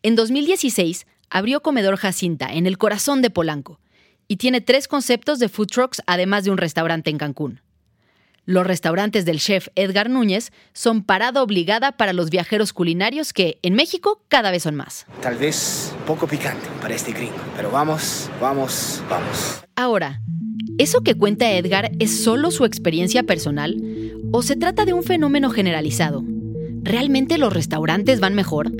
En 0.01 0.15
2016 0.15 1.05
abrió 1.29 1.61
Comedor 1.61 1.95
Jacinta 1.97 2.47
en 2.51 2.65
el 2.65 2.79
corazón 2.79 3.21
de 3.21 3.29
Polanco, 3.29 3.79
y 4.27 4.37
tiene 4.37 4.59
tres 4.59 4.87
conceptos 4.87 5.37
de 5.37 5.47
food 5.47 5.67
trucks 5.67 6.01
además 6.07 6.43
de 6.43 6.49
un 6.49 6.57
restaurante 6.57 7.11
en 7.11 7.19
Cancún. 7.19 7.61
Los 8.45 8.65
restaurantes 8.65 9.25
del 9.25 9.39
chef 9.39 9.67
Edgar 9.75 10.09
Núñez 10.09 10.51
son 10.73 11.03
parada 11.03 11.43
obligada 11.43 11.91
para 11.91 12.11
los 12.11 12.31
viajeros 12.31 12.73
culinarios 12.73 13.33
que 13.33 13.59
en 13.61 13.75
México 13.75 14.23
cada 14.27 14.49
vez 14.49 14.63
son 14.63 14.73
más. 14.73 15.05
Tal 15.21 15.37
vez 15.37 15.93
poco 16.07 16.25
picante 16.25 16.67
para 16.81 16.95
este 16.95 17.11
gringo, 17.11 17.37
pero 17.55 17.69
vamos, 17.69 18.27
vamos, 18.41 19.03
vamos. 19.07 19.63
Ahora, 19.75 20.19
¿eso 20.79 21.01
que 21.01 21.13
cuenta 21.13 21.51
Edgar 21.51 21.91
es 21.99 22.23
solo 22.23 22.49
su 22.49 22.65
experiencia 22.65 23.21
personal 23.21 23.75
o 24.31 24.41
se 24.41 24.55
trata 24.55 24.86
de 24.86 24.93
un 24.93 25.03
fenómeno 25.03 25.50
generalizado? 25.50 26.24
¿Realmente 26.84 27.38
los 27.38 27.53
restaurantes 27.53 28.19
van 28.19 28.34
mejor? 28.34 28.72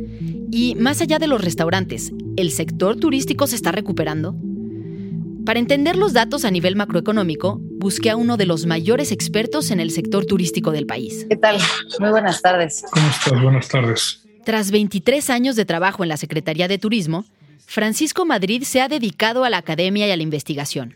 Y 0.51 0.75
más 0.75 1.01
allá 1.01 1.20
de 1.20 1.27
los 1.27 1.42
restaurantes, 1.42 2.12
¿el 2.38 2.51
sector 2.51 2.98
turístico 2.98 3.48
se 3.48 3.56
está 3.56 3.72
recuperando? 3.72 4.36
Para 5.46 5.60
entender 5.60 5.96
los 5.96 6.13
datos 6.13 6.44
a 6.46 6.51
nivel 6.51 6.75
macroeconómico, 6.75 7.60
busqué 7.62 8.10
a 8.10 8.16
uno 8.16 8.38
de 8.38 8.46
los 8.46 8.66
mayores 8.66 9.12
expertos 9.12 9.72
en 9.72 9.80
el 9.80 9.92
sector 9.92 10.25
turístico 10.25 10.72
del 10.72 10.86
país. 10.86 11.25
¿Qué 11.30 11.38
tal? 11.38 11.58
Muy 12.00 12.10
buenas 12.10 12.42
tardes. 12.42 12.84
¿Cómo 12.92 13.08
estás? 13.08 13.42
Buenas 13.42 13.68
tardes. 13.70 14.25
Tras 14.44 14.72
23 14.72 15.30
años 15.30 15.56
de 15.56 15.66
trabajo 15.66 16.04
en 16.04 16.10
la 16.10 16.18
Secretaría 16.18 16.68
de 16.68 16.77
Turismo, 16.77 17.25
Francisco 17.66 18.25
Madrid 18.25 18.63
se 18.63 18.82
ha 18.82 18.88
dedicado 18.88 19.44
a 19.44 19.50
la 19.50 19.58
academia 19.58 20.08
y 20.08 20.12
a 20.12 20.18
la 20.18 20.24
investigación. 20.24 20.96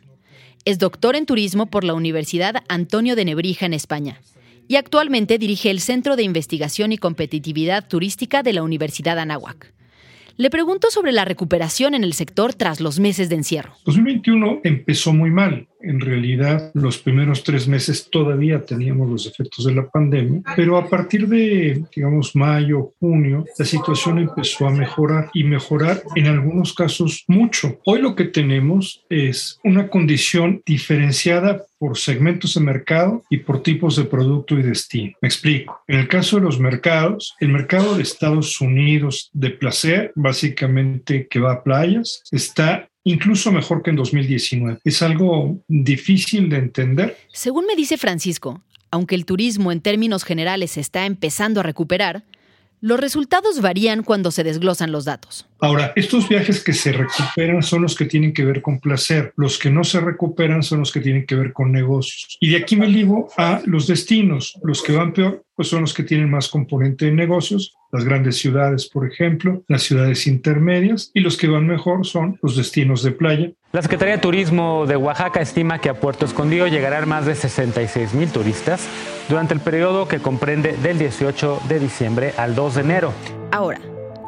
Es 0.63 0.79
doctor 0.79 1.15
en 1.15 1.25
turismo 1.25 1.65
por 1.65 1.83
la 1.83 1.93
Universidad 1.93 2.63
Antonio 2.69 3.15
de 3.15 3.25
Nebrija 3.25 3.65
en 3.65 3.73
España 3.73 4.21
y 4.71 4.77
actualmente 4.77 5.37
dirige 5.37 5.69
el 5.69 5.81
Centro 5.81 6.15
de 6.15 6.23
Investigación 6.23 6.93
y 6.93 6.97
Competitividad 6.97 7.89
Turística 7.89 8.41
de 8.41 8.53
la 8.53 8.63
Universidad 8.63 9.19
Anáhuac. 9.19 9.73
Le 10.37 10.49
pregunto 10.49 10.89
sobre 10.91 11.11
la 11.11 11.25
recuperación 11.25 11.93
en 11.93 12.05
el 12.05 12.13
sector 12.13 12.53
tras 12.53 12.79
los 12.79 12.97
meses 12.97 13.27
de 13.27 13.35
encierro. 13.35 13.73
2021 13.83 14.61
empezó 14.63 15.11
muy 15.11 15.29
mal. 15.29 15.67
En 15.83 15.99
realidad, 15.99 16.71
los 16.73 16.97
primeros 16.97 17.43
tres 17.43 17.67
meses 17.67 18.09
todavía 18.09 18.65
teníamos 18.65 19.09
los 19.09 19.25
efectos 19.25 19.65
de 19.65 19.75
la 19.75 19.89
pandemia, 19.89 20.41
pero 20.55 20.77
a 20.77 20.87
partir 20.87 21.27
de, 21.27 21.83
digamos, 21.95 22.35
mayo, 22.35 22.93
junio, 22.99 23.45
la 23.57 23.65
situación 23.65 24.19
empezó 24.19 24.67
a 24.67 24.71
mejorar 24.71 25.29
y 25.33 25.43
mejorar 25.43 26.03
en 26.15 26.27
algunos 26.27 26.73
casos 26.73 27.23
mucho. 27.27 27.79
Hoy 27.85 28.01
lo 28.01 28.15
que 28.15 28.25
tenemos 28.25 29.03
es 29.09 29.59
una 29.63 29.87
condición 29.89 30.61
diferenciada 30.65 31.65
por 31.81 31.97
segmentos 31.97 32.53
de 32.53 32.61
mercado 32.61 33.23
y 33.27 33.37
por 33.37 33.63
tipos 33.63 33.95
de 33.95 34.03
producto 34.03 34.57
y 34.57 34.61
destino. 34.61 35.17
Me 35.19 35.27
explico. 35.27 35.81
En 35.87 35.97
el 35.97 36.07
caso 36.07 36.35
de 36.35 36.43
los 36.43 36.59
mercados, 36.59 37.35
el 37.39 37.49
mercado 37.49 37.95
de 37.95 38.03
Estados 38.03 38.61
Unidos 38.61 39.31
de 39.33 39.49
placer, 39.49 40.11
básicamente 40.13 41.27
que 41.27 41.39
va 41.39 41.53
a 41.53 41.63
playas, 41.63 42.21
está 42.31 42.87
incluso 43.03 43.51
mejor 43.51 43.81
que 43.83 43.89
en 43.89 43.95
2019. 43.95 44.79
Es 44.83 45.01
algo 45.01 45.61
difícil 45.67 46.49
de 46.49 46.57
entender. 46.57 47.17
Según 47.33 47.65
me 47.65 47.75
dice 47.75 47.97
Francisco, 47.97 48.61
aunque 48.91 49.15
el 49.15 49.25
turismo 49.25 49.71
en 49.71 49.81
términos 49.81 50.23
generales 50.23 50.77
está 50.77 51.05
empezando 51.05 51.59
a 51.59 51.63
recuperar, 51.63 52.23
Los 52.83 52.99
resultados 52.99 53.61
varían 53.61 54.01
cuando 54.01 54.31
se 54.31 54.43
desglosan 54.43 54.91
los 54.91 55.05
datos. 55.05 55.45
Ahora, 55.59 55.93
estos 55.95 56.27
viajes 56.27 56.63
que 56.63 56.73
se 56.73 56.91
recuperan 56.91 57.61
son 57.61 57.83
los 57.83 57.95
que 57.95 58.05
tienen 58.05 58.33
que 58.33 58.43
ver 58.43 58.63
con 58.63 58.79
placer, 58.79 59.33
los 59.37 59.59
que 59.59 59.69
no 59.69 59.83
se 59.83 60.01
recuperan 60.01 60.63
son 60.63 60.79
los 60.79 60.91
que 60.91 60.99
tienen 60.99 61.27
que 61.27 61.35
ver 61.35 61.53
con 61.53 61.71
negocios. 61.71 62.37
Y 62.39 62.49
de 62.49 62.57
aquí 62.57 62.75
me 62.75 62.87
ligo 62.87 63.29
a 63.37 63.61
los 63.65 63.85
destinos, 63.85 64.55
los 64.63 64.81
que 64.81 64.93
van 64.93 65.13
peor, 65.13 65.45
pues 65.55 65.67
son 65.67 65.81
los 65.81 65.93
que 65.93 66.03
tienen 66.03 66.29
más 66.29 66.47
componente 66.47 67.05
de 67.05 67.11
negocios, 67.11 67.75
las 67.91 68.03
grandes 68.03 68.37
ciudades, 68.37 68.87
por 68.87 69.05
ejemplo, 69.05 69.63
las 69.67 69.83
ciudades 69.83 70.27
intermedias, 70.27 71.11
y 71.13 71.19
los 71.19 71.37
que 71.37 71.47
van 71.47 71.67
mejor 71.67 72.05
son 72.05 72.39
los 72.41 72.55
destinos 72.55 73.03
de 73.03 73.11
playa. 73.11 73.51
La 73.73 73.81
Secretaría 73.81 74.15
de 74.15 74.21
Turismo 74.21 74.85
de 74.85 74.97
Oaxaca 74.97 75.41
estima 75.41 75.79
que 75.79 75.89
a 75.89 75.93
Puerto 75.93 76.25
Escondido 76.25 76.67
llegarán 76.67 77.07
más 77.07 77.25
de 77.25 77.35
66 77.35 78.13
mil 78.13 78.29
turistas 78.29 78.87
durante 79.29 79.53
el 79.53 79.59
periodo 79.61 80.07
que 80.07 80.19
comprende 80.19 80.75
del 80.83 80.99
18 80.99 81.61
de 81.69 81.79
diciembre 81.79 82.33
al 82.37 82.53
2 82.53 82.75
de 82.75 82.81
enero. 82.81 83.13
Ahora, 83.51 83.79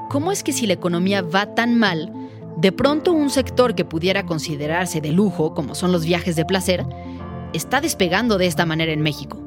¿cómo 0.10 0.32
es 0.32 0.44
que 0.44 0.54
si 0.54 0.66
la 0.66 0.74
economía 0.74 1.22
va 1.22 1.56
tan 1.56 1.78
mal, 1.78 2.12
de 2.58 2.72
pronto 2.72 3.12
un 3.12 3.30
sector 3.30 3.76
que 3.76 3.84
pudiera 3.84 4.26
considerarse 4.26 5.02
de 5.02 5.12
lujo, 5.12 5.54
como 5.54 5.76
son 5.76 5.92
los 5.92 6.06
viajes 6.06 6.36
de 6.36 6.46
placer, 6.46 6.86
está 7.52 7.82
despegando 7.82 8.38
de 8.38 8.48
esta 8.48 8.66
manera 8.66 8.94
en 8.94 9.02
México? 9.02 9.43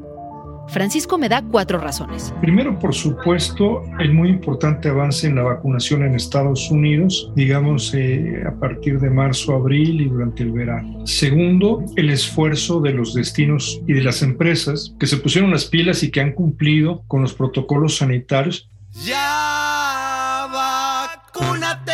Francisco 0.69 1.19
me 1.19 1.29
da 1.29 1.43
cuatro 1.43 1.79
razones. 1.79 2.35
Primero, 2.41 2.79
por 2.79 2.95
supuesto, 2.95 3.83
el 3.99 4.13
muy 4.13 4.29
importante 4.29 4.89
avance 4.89 5.27
en 5.27 5.37
la 5.37 5.43
vacunación 5.43 6.03
en 6.05 6.15
Estados 6.15 6.71
Unidos, 6.71 7.33
digamos 7.35 7.95
eh, 7.95 8.43
a 8.47 8.53
partir 8.59 8.99
de 9.01 9.11
marzo, 9.11 9.55
abril 9.55 10.01
y 10.01 10.09
durante 10.09 10.43
el 10.43 10.53
verano. 10.53 11.07
Segundo, 11.07 11.85
el 11.97 12.11
esfuerzo 12.11 12.81
de 12.81 12.93
los 12.93 13.15
destinos 13.15 13.81
y 13.87 13.93
de 13.93 14.03
las 14.03 14.23
empresas 14.23 14.95
que 14.99 15.07
se 15.07 15.17
pusieron 15.17 15.51
las 15.51 15.67
pilas 15.67 16.03
y 16.03 16.11
que 16.11 16.21
han 16.21 16.33
cumplido 16.33 17.03
con 17.07 17.23
los 17.23 17.35
protocolos 17.35 17.97
sanitarios. 17.97 18.69
Ya 19.05 20.49
vacúnate, 20.53 21.93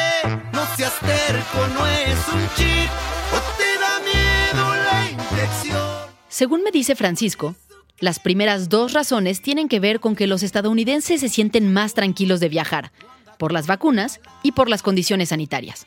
no 0.53 0.65
seas 0.77 0.99
terco, 1.01 1.67
no 1.75 1.87
es 1.87 2.29
un 2.33 2.41
chip, 2.57 2.91
o 3.33 3.39
te 3.59 3.81
da 3.81 3.99
miedo 4.01 4.75
la 4.85 5.11
infección. 5.11 6.03
Según 6.29 6.63
me 6.63 6.71
dice 6.71 6.95
Francisco, 6.95 7.57
las 8.03 8.19
primeras 8.19 8.69
dos 8.69 8.93
razones 8.93 9.41
tienen 9.41 9.69
que 9.69 9.79
ver 9.79 10.01
con 10.01 10.17
que 10.17 10.27
los 10.27 10.43
estadounidenses 10.43 11.21
se 11.21 11.29
sienten 11.29 11.73
más 11.73 11.95
tranquilos 11.95 12.41
de 12.41 12.49
viajar, 12.49 12.91
por 13.39 13.53
las 13.53 13.69
vacunas 13.69 14.21
y 14.43 14.53
por 14.53 14.69
las 14.69 14.83
condiciones 14.83 15.29
sanitarias. 15.29 15.87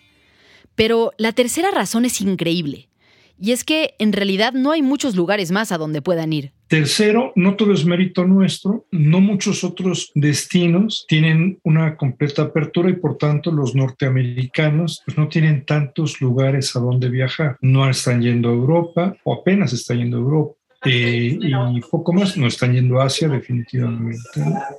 Pero 0.76 1.12
la 1.18 1.34
tercera 1.34 1.72
razón 1.72 2.06
es 2.06 2.22
increíble, 2.22 2.88
y 3.38 3.52
es 3.52 3.66
que 3.66 3.96
en 4.00 4.14
realidad 4.14 4.54
no 4.54 4.72
hay 4.72 4.82
muchos 4.82 5.18
lugares 5.18 5.52
más 5.52 5.74
a 5.74 5.78
donde 5.78 6.02
puedan 6.02 6.32
ir. 6.32 6.54
Tercero, 6.68 7.34
no 7.36 7.58
todo 7.58 7.74
es 7.74 7.86
mérito 7.86 8.24
nuestro, 8.24 8.86
no 8.92 9.20
muchos 9.20 9.66
otros 9.66 10.12
destinos 10.16 11.06
tienen 11.10 11.60
una 11.64 11.98
completa 11.98 12.44
apertura 12.44 12.90
y 12.90 12.94
por 12.94 13.18
tanto 13.18 13.52
los 13.52 13.76
norteamericanos 13.76 15.02
pues, 15.06 15.18
no 15.18 15.28
tienen 15.28 15.66
tantos 15.66 16.22
lugares 16.22 16.74
a 16.78 16.80
donde 16.80 17.10
viajar. 17.10 17.58
No 17.60 17.90
están 17.90 18.22
yendo 18.22 18.50
a 18.50 18.54
Europa 18.54 19.18
o 19.26 19.34
apenas 19.34 19.74
están 19.74 19.98
yendo 19.98 20.16
a 20.16 20.22
Europa. 20.22 20.56
Eh, 20.86 21.38
y 21.42 21.82
poco 21.82 22.14
más, 22.14 22.38
no 22.38 22.48
están 22.48 22.74
yendo 22.74 23.02
a 23.02 23.06
Asia 23.06 23.28
definitivamente. 23.28 24.20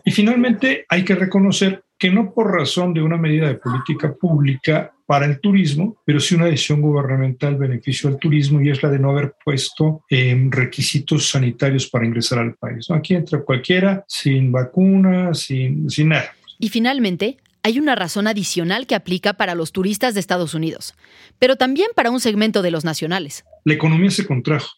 Y 0.05 0.11
finalmente 0.11 0.85
hay 0.89 1.05
que 1.05 1.15
reconocer 1.15 1.83
que 1.99 2.11
no 2.11 2.33
por 2.33 2.53
razón 2.53 2.93
de 2.93 3.03
una 3.03 3.17
medida 3.17 3.49
de 3.49 3.55
política 3.55 4.15
pública 4.15 4.93
para 5.07 5.27
el 5.27 5.41
turismo, 5.41 5.97
pero 6.05 6.21
sí 6.21 6.35
una 6.35 6.47
decisión 6.47 6.81
gubernamental 6.81 7.57
beneficio 7.57 8.09
al 8.11 8.19
turismo 8.19 8.61
y 8.61 8.71
es 8.71 8.83
la 8.83 8.91
de 8.91 8.99
no 8.99 9.11
haber 9.11 9.35
puesto 9.43 10.03
eh, 10.11 10.37
requisitos 10.51 11.31
sanitarios 11.31 11.89
para 11.89 12.05
ingresar 12.05 12.41
al 12.41 12.55
país. 12.55 12.91
Aquí 12.91 13.15
entra 13.15 13.41
cualquiera 13.41 14.05
sin 14.09 14.51
vacuna, 14.51 15.33
sin, 15.33 15.89
sin 15.89 16.09
nada. 16.09 16.35
Y 16.59 16.69
finalmente, 16.69 17.39
hay 17.63 17.79
una 17.79 17.95
razón 17.95 18.27
adicional 18.27 18.87
que 18.87 18.95
aplica 18.95 19.35
para 19.35 19.55
los 19.55 19.73
turistas 19.73 20.15
de 20.15 20.21
Estados 20.21 20.55
Unidos, 20.55 20.95
pero 21.39 21.57
también 21.57 21.89
para 21.95 22.11
un 22.11 22.21
segmento 22.21 22.63
de 22.63 22.71
los 22.71 22.85
nacionales. 22.85 23.45
La 23.65 23.75
economía 23.75 24.11
se 24.11 24.27
contrajo 24.27 24.69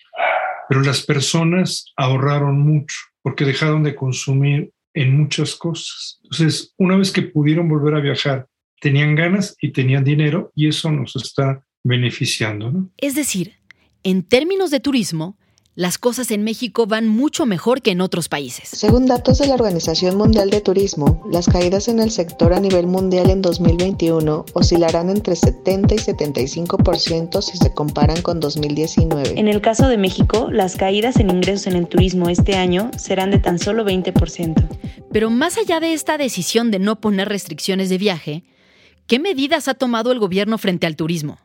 pero 0.68 0.82
las 0.82 1.02
personas 1.04 1.92
ahorraron 1.96 2.60
mucho 2.60 2.96
porque 3.22 3.44
dejaron 3.44 3.82
de 3.82 3.94
consumir 3.94 4.70
en 4.94 5.16
muchas 5.16 5.54
cosas. 5.54 6.20
Entonces, 6.24 6.74
una 6.76 6.96
vez 6.96 7.10
que 7.10 7.22
pudieron 7.22 7.68
volver 7.68 7.94
a 7.94 8.00
viajar, 8.00 8.46
tenían 8.80 9.14
ganas 9.14 9.56
y 9.60 9.72
tenían 9.72 10.04
dinero 10.04 10.52
y 10.54 10.68
eso 10.68 10.90
nos 10.90 11.16
está 11.16 11.64
beneficiando. 11.84 12.70
¿no? 12.70 12.90
Es 12.96 13.14
decir, 13.14 13.54
en 14.02 14.22
términos 14.22 14.70
de 14.70 14.80
turismo, 14.80 15.38
las 15.78 15.96
cosas 15.96 16.32
en 16.32 16.42
México 16.42 16.88
van 16.88 17.06
mucho 17.06 17.46
mejor 17.46 17.82
que 17.82 17.92
en 17.92 18.00
otros 18.00 18.28
países. 18.28 18.68
Según 18.68 19.06
datos 19.06 19.38
de 19.38 19.46
la 19.46 19.54
Organización 19.54 20.16
Mundial 20.16 20.50
de 20.50 20.60
Turismo, 20.60 21.24
las 21.30 21.46
caídas 21.46 21.86
en 21.86 22.00
el 22.00 22.10
sector 22.10 22.52
a 22.52 22.58
nivel 22.58 22.88
mundial 22.88 23.30
en 23.30 23.42
2021 23.42 24.44
oscilarán 24.54 25.08
entre 25.08 25.36
70 25.36 25.94
y 25.94 25.98
75% 25.98 27.40
si 27.42 27.56
se 27.58 27.72
comparan 27.72 28.22
con 28.22 28.40
2019. 28.40 29.38
En 29.38 29.46
el 29.46 29.60
caso 29.60 29.86
de 29.86 29.98
México, 29.98 30.48
las 30.50 30.74
caídas 30.74 31.14
en 31.18 31.30
ingresos 31.30 31.68
en 31.68 31.76
el 31.76 31.86
turismo 31.86 32.28
este 32.28 32.56
año 32.56 32.90
serán 32.96 33.30
de 33.30 33.38
tan 33.38 33.60
solo 33.60 33.84
20%. 33.84 34.54
Pero 35.12 35.30
más 35.30 35.58
allá 35.58 35.78
de 35.78 35.92
esta 35.92 36.18
decisión 36.18 36.72
de 36.72 36.80
no 36.80 37.00
poner 37.00 37.28
restricciones 37.28 37.88
de 37.88 37.98
viaje, 37.98 38.42
¿qué 39.06 39.20
medidas 39.20 39.68
ha 39.68 39.74
tomado 39.74 40.10
el 40.10 40.18
gobierno 40.18 40.58
frente 40.58 40.88
al 40.88 40.96
turismo? 40.96 41.38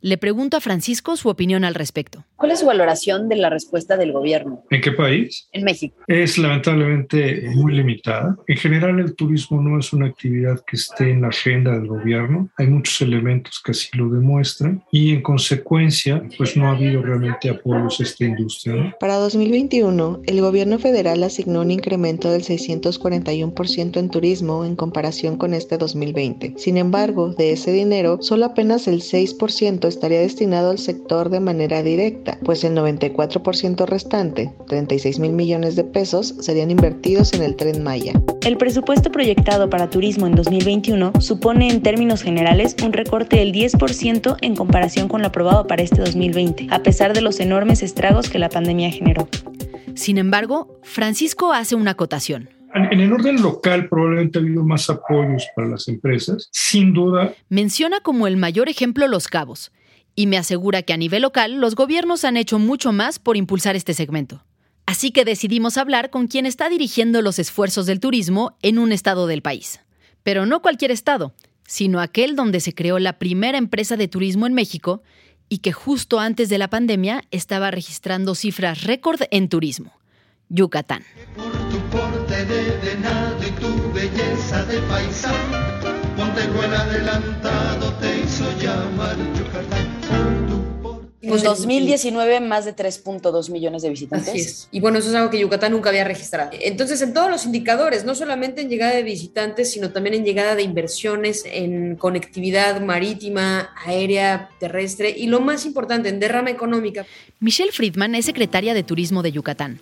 Le 0.00 0.16
pregunto 0.16 0.56
a 0.56 0.60
Francisco 0.60 1.18
su 1.18 1.28
opinión 1.28 1.66
al 1.66 1.74
respecto. 1.74 2.24
¿Cuál 2.38 2.52
es 2.52 2.60
su 2.60 2.66
valoración 2.66 3.28
de 3.28 3.34
la 3.34 3.50
respuesta 3.50 3.96
del 3.96 4.12
gobierno? 4.12 4.62
¿En 4.70 4.80
qué 4.80 4.92
país? 4.92 5.48
En 5.50 5.64
México. 5.64 5.96
Es 6.06 6.38
lamentablemente 6.38 7.50
muy 7.56 7.74
limitada. 7.74 8.36
En 8.46 8.56
general 8.56 9.00
el 9.00 9.16
turismo 9.16 9.60
no 9.60 9.76
es 9.76 9.92
una 9.92 10.06
actividad 10.06 10.60
que 10.64 10.76
esté 10.76 11.10
en 11.10 11.22
la 11.22 11.28
agenda 11.28 11.72
del 11.72 11.88
gobierno. 11.88 12.48
Hay 12.56 12.68
muchos 12.68 13.02
elementos 13.02 13.60
que 13.64 13.72
así 13.72 13.88
lo 13.96 14.08
demuestran 14.08 14.84
y 14.92 15.14
en 15.14 15.22
consecuencia 15.22 16.22
pues 16.38 16.56
no 16.56 16.68
ha 16.68 16.76
habido 16.76 17.02
realmente 17.02 17.50
apoyos 17.50 17.98
a 17.98 18.04
esta 18.04 18.24
industria. 18.24 18.74
¿no? 18.76 18.94
Para 19.00 19.16
2021, 19.16 20.22
el 20.24 20.40
gobierno 20.40 20.78
federal 20.78 21.24
asignó 21.24 21.62
un 21.62 21.72
incremento 21.72 22.30
del 22.30 22.42
641% 22.42 23.96
en 23.96 24.10
turismo 24.10 24.64
en 24.64 24.76
comparación 24.76 25.38
con 25.38 25.54
este 25.54 25.76
2020. 25.76 26.54
Sin 26.56 26.76
embargo, 26.76 27.30
de 27.30 27.52
ese 27.52 27.72
dinero, 27.72 28.18
solo 28.20 28.46
apenas 28.46 28.86
el 28.86 29.00
6% 29.00 29.88
estaría 29.88 30.20
destinado 30.20 30.70
al 30.70 30.78
sector 30.78 31.30
de 31.30 31.40
manera 31.40 31.82
directa, 31.82 32.27
pues 32.44 32.64
el 32.64 32.74
94% 32.74 33.86
restante, 33.86 34.52
36 34.66 35.18
mil 35.18 35.32
millones 35.32 35.76
de 35.76 35.84
pesos, 35.84 36.34
serían 36.40 36.70
invertidos 36.70 37.32
en 37.32 37.42
el 37.42 37.56
tren 37.56 37.82
Maya. 37.82 38.12
El 38.42 38.56
presupuesto 38.56 39.10
proyectado 39.10 39.70
para 39.70 39.90
turismo 39.90 40.26
en 40.26 40.34
2021 40.34 41.12
supone 41.20 41.68
en 41.68 41.82
términos 41.82 42.22
generales 42.22 42.76
un 42.84 42.92
recorte 42.92 43.36
del 43.36 43.52
10% 43.52 44.36
en 44.40 44.56
comparación 44.56 45.08
con 45.08 45.22
lo 45.22 45.28
aprobado 45.28 45.66
para 45.66 45.82
este 45.82 46.00
2020, 46.00 46.68
a 46.70 46.82
pesar 46.82 47.14
de 47.14 47.20
los 47.20 47.40
enormes 47.40 47.82
estragos 47.82 48.28
que 48.28 48.38
la 48.38 48.48
pandemia 48.48 48.90
generó. 48.90 49.28
Sin 49.94 50.18
embargo, 50.18 50.78
Francisco 50.82 51.52
hace 51.52 51.74
una 51.74 51.92
acotación. 51.92 52.50
En 52.74 53.00
el 53.00 53.12
orden 53.12 53.40
local 53.42 53.88
probablemente 53.88 54.38
ha 54.38 54.42
habido 54.42 54.62
más 54.62 54.88
apoyos 54.90 55.46
para 55.56 55.68
las 55.68 55.88
empresas, 55.88 56.48
sin 56.52 56.92
duda. 56.92 57.32
Menciona 57.48 58.00
como 58.00 58.26
el 58.26 58.36
mayor 58.36 58.68
ejemplo 58.68 59.08
Los 59.08 59.26
Cabos, 59.26 59.72
y 60.18 60.26
me 60.26 60.36
asegura 60.36 60.82
que 60.82 60.92
a 60.92 60.96
nivel 60.96 61.22
local 61.22 61.60
los 61.60 61.76
gobiernos 61.76 62.24
han 62.24 62.36
hecho 62.36 62.58
mucho 62.58 62.90
más 62.90 63.20
por 63.20 63.36
impulsar 63.36 63.76
este 63.76 63.94
segmento. 63.94 64.44
Así 64.84 65.12
que 65.12 65.24
decidimos 65.24 65.76
hablar 65.76 66.10
con 66.10 66.26
quien 66.26 66.44
está 66.44 66.68
dirigiendo 66.68 67.22
los 67.22 67.38
esfuerzos 67.38 67.86
del 67.86 68.00
turismo 68.00 68.56
en 68.60 68.80
un 68.80 68.90
estado 68.90 69.28
del 69.28 69.42
país. 69.42 69.78
Pero 70.24 70.44
no 70.44 70.60
cualquier 70.60 70.90
estado, 70.90 71.34
sino 71.68 72.00
aquel 72.00 72.34
donde 72.34 72.58
se 72.58 72.74
creó 72.74 72.98
la 72.98 73.20
primera 73.20 73.58
empresa 73.58 73.96
de 73.96 74.08
turismo 74.08 74.48
en 74.48 74.54
México 74.54 75.04
y 75.48 75.58
que 75.58 75.70
justo 75.70 76.18
antes 76.18 76.48
de 76.48 76.58
la 76.58 76.68
pandemia 76.68 77.22
estaba 77.30 77.70
registrando 77.70 78.34
cifras 78.34 78.82
récord 78.82 79.20
en 79.30 79.48
turismo, 79.48 79.92
Yucatán. 80.48 81.04
porte 81.92 82.44
de 82.44 82.76
venado 82.78 83.38
y 83.46 83.50
tu 83.52 83.92
belleza 83.92 84.64
de 84.64 84.78
Yucatán. 89.38 89.87
En 91.20 91.42
2019, 91.42 92.38
más 92.40 92.64
de 92.64 92.76
3.2 92.76 93.50
millones 93.50 93.82
de 93.82 93.90
visitantes. 93.90 94.28
Así 94.28 94.38
es. 94.38 94.68
Y 94.70 94.78
bueno, 94.78 94.98
eso 94.98 95.08
es 95.08 95.16
algo 95.16 95.30
que 95.30 95.38
Yucatán 95.40 95.72
nunca 95.72 95.88
había 95.88 96.04
registrado. 96.04 96.50
Entonces, 96.60 97.02
en 97.02 97.12
todos 97.12 97.28
los 97.28 97.44
indicadores, 97.44 98.04
no 98.04 98.14
solamente 98.14 98.60
en 98.60 98.68
llegada 98.68 98.94
de 98.94 99.02
visitantes, 99.02 99.72
sino 99.72 99.90
también 99.90 100.14
en 100.14 100.24
llegada 100.24 100.54
de 100.54 100.62
inversiones, 100.62 101.42
en 101.44 101.96
conectividad 101.96 102.80
marítima, 102.80 103.70
aérea, 103.84 104.50
terrestre 104.60 105.12
y 105.16 105.26
lo 105.26 105.40
más 105.40 105.66
importante, 105.66 106.08
en 106.08 106.20
derrama 106.20 106.50
económica. 106.50 107.04
Michelle 107.40 107.72
Friedman 107.72 108.14
es 108.14 108.26
secretaria 108.26 108.72
de 108.72 108.84
Turismo 108.84 109.22
de 109.22 109.32
Yucatán, 109.32 109.80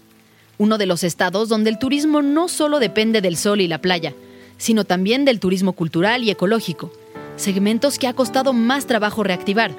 uno 0.56 0.78
de 0.78 0.86
los 0.86 1.04
estados 1.04 1.50
donde 1.50 1.68
el 1.68 1.78
turismo 1.78 2.22
no 2.22 2.48
solo 2.48 2.78
depende 2.78 3.20
del 3.20 3.36
sol 3.36 3.60
y 3.60 3.68
la 3.68 3.82
playa, 3.82 4.14
sino 4.56 4.84
también 4.84 5.26
del 5.26 5.38
turismo 5.38 5.74
cultural 5.74 6.22
y 6.22 6.30
ecológico, 6.30 6.90
segmentos 7.36 7.98
que 7.98 8.06
ha 8.06 8.14
costado 8.14 8.54
más 8.54 8.86
trabajo 8.86 9.22
reactivar 9.22 9.72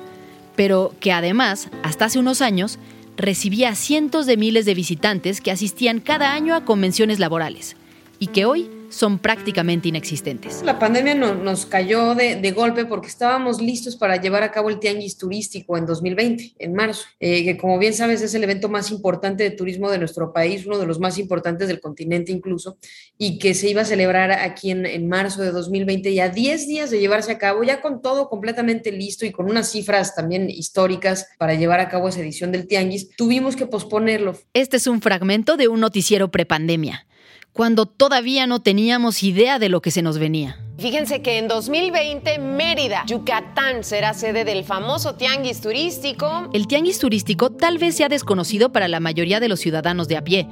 pero 0.57 0.93
que 0.99 1.13
además, 1.13 1.69
hasta 1.83 2.05
hace 2.05 2.19
unos 2.19 2.41
años, 2.41 2.79
recibía 3.15 3.73
cientos 3.75 4.25
de 4.25 4.35
miles 4.35 4.65
de 4.65 4.73
visitantes 4.73 5.39
que 5.39 5.51
asistían 5.51 6.01
cada 6.01 6.33
año 6.33 6.53
a 6.53 6.65
convenciones 6.65 7.19
laborales 7.19 7.77
y 8.19 8.27
que 8.27 8.43
hoy 8.43 8.69
son 8.89 9.19
prácticamente 9.19 9.89
inexistentes. 9.89 10.63
La 10.63 10.79
pandemia 10.79 11.15
no, 11.15 11.35
nos 11.35 11.65
cayó 11.65 12.15
de, 12.15 12.35
de, 12.35 12.51
golpe 12.51 12.85
porque 12.85 13.07
estábamos 13.07 13.61
listos 13.61 13.95
para 13.95 14.17
llevar 14.17 14.43
a 14.43 14.51
cabo 14.51 14.69
el 14.69 14.79
Tianguis 14.79 15.17
Turístico 15.17 15.77
en 15.77 15.85
2020, 15.85 16.55
en 16.59 16.73
marzo, 16.73 17.05
eh, 17.19 17.43
que 17.43 17.57
como 17.57 17.77
bien 17.77 17.93
sabes 17.93 18.21
es 18.21 18.33
el 18.33 18.43
evento 18.43 18.69
más 18.69 18.91
importante 18.91 19.43
de 19.43 19.51
turismo 19.51 19.91
de 19.91 19.99
nuestro 19.99 20.33
país, 20.33 20.65
uno 20.65 20.77
de 20.77 20.85
los 20.85 20.99
más 20.99 21.17
importantes 21.17 21.67
del 21.67 21.79
continente 21.79 22.31
incluso, 22.31 22.77
y 23.17 23.39
que 23.39 23.53
se 23.53 23.69
iba 23.69 23.81
a 23.81 23.85
celebrar 23.85 24.31
aquí 24.31 24.71
en, 24.71 24.85
en 24.85 25.07
marzo 25.07 25.41
de 25.41 25.51
2020, 25.51 26.13
ya 26.13 26.29
10 26.29 26.67
días 26.67 26.89
de 26.89 26.99
llevarse 26.99 27.31
a 27.31 27.37
cabo, 27.37 27.63
ya 27.63 27.81
con 27.81 28.01
todo 28.01 28.29
completamente 28.29 28.91
listo 28.91 29.25
y 29.25 29.31
con 29.31 29.49
unas 29.49 29.71
cifras 29.71 30.15
también 30.15 30.49
históricas 30.49 31.27
para 31.37 31.53
llevar 31.53 31.79
a 31.79 31.89
cabo 31.89 32.07
esa 32.07 32.21
edición 32.21 32.51
del 32.51 32.67
Tianguis, 32.67 33.09
tuvimos 33.15 33.55
que 33.55 33.65
posponerlo. 33.65 34.37
Este 34.53 34.77
es 34.77 34.87
un 34.87 35.01
fragmento 35.01 35.57
de 35.57 35.67
un 35.67 35.79
noticiero 35.79 36.29
prepandemia 36.29 37.07
cuando 37.57 37.87
todavía 37.87 38.45
no 38.45 38.61
teníamos 38.61 39.23
idea 39.23 39.57
de 39.57 39.67
lo 39.67 39.81
que 39.81 39.89
se 39.89 40.03
nos 40.03 40.19
venía. 40.19 40.59
Fíjense 40.77 41.23
que 41.23 41.39
en 41.39 41.47
2020 41.47 42.37
Mérida, 42.37 43.03
Yucatán, 43.07 43.83
será 43.83 44.13
sede 44.13 44.45
del 44.45 44.63
famoso 44.63 45.15
tianguis 45.15 45.59
turístico. 45.59 46.51
El 46.53 46.67
tianguis 46.67 46.99
turístico 46.99 47.49
tal 47.49 47.79
vez 47.79 47.95
sea 47.95 48.09
desconocido 48.09 48.71
para 48.71 48.87
la 48.87 48.99
mayoría 48.99 49.39
de 49.39 49.49
los 49.49 49.59
ciudadanos 49.59 50.07
de 50.07 50.17
a 50.17 50.23
pie, 50.23 50.47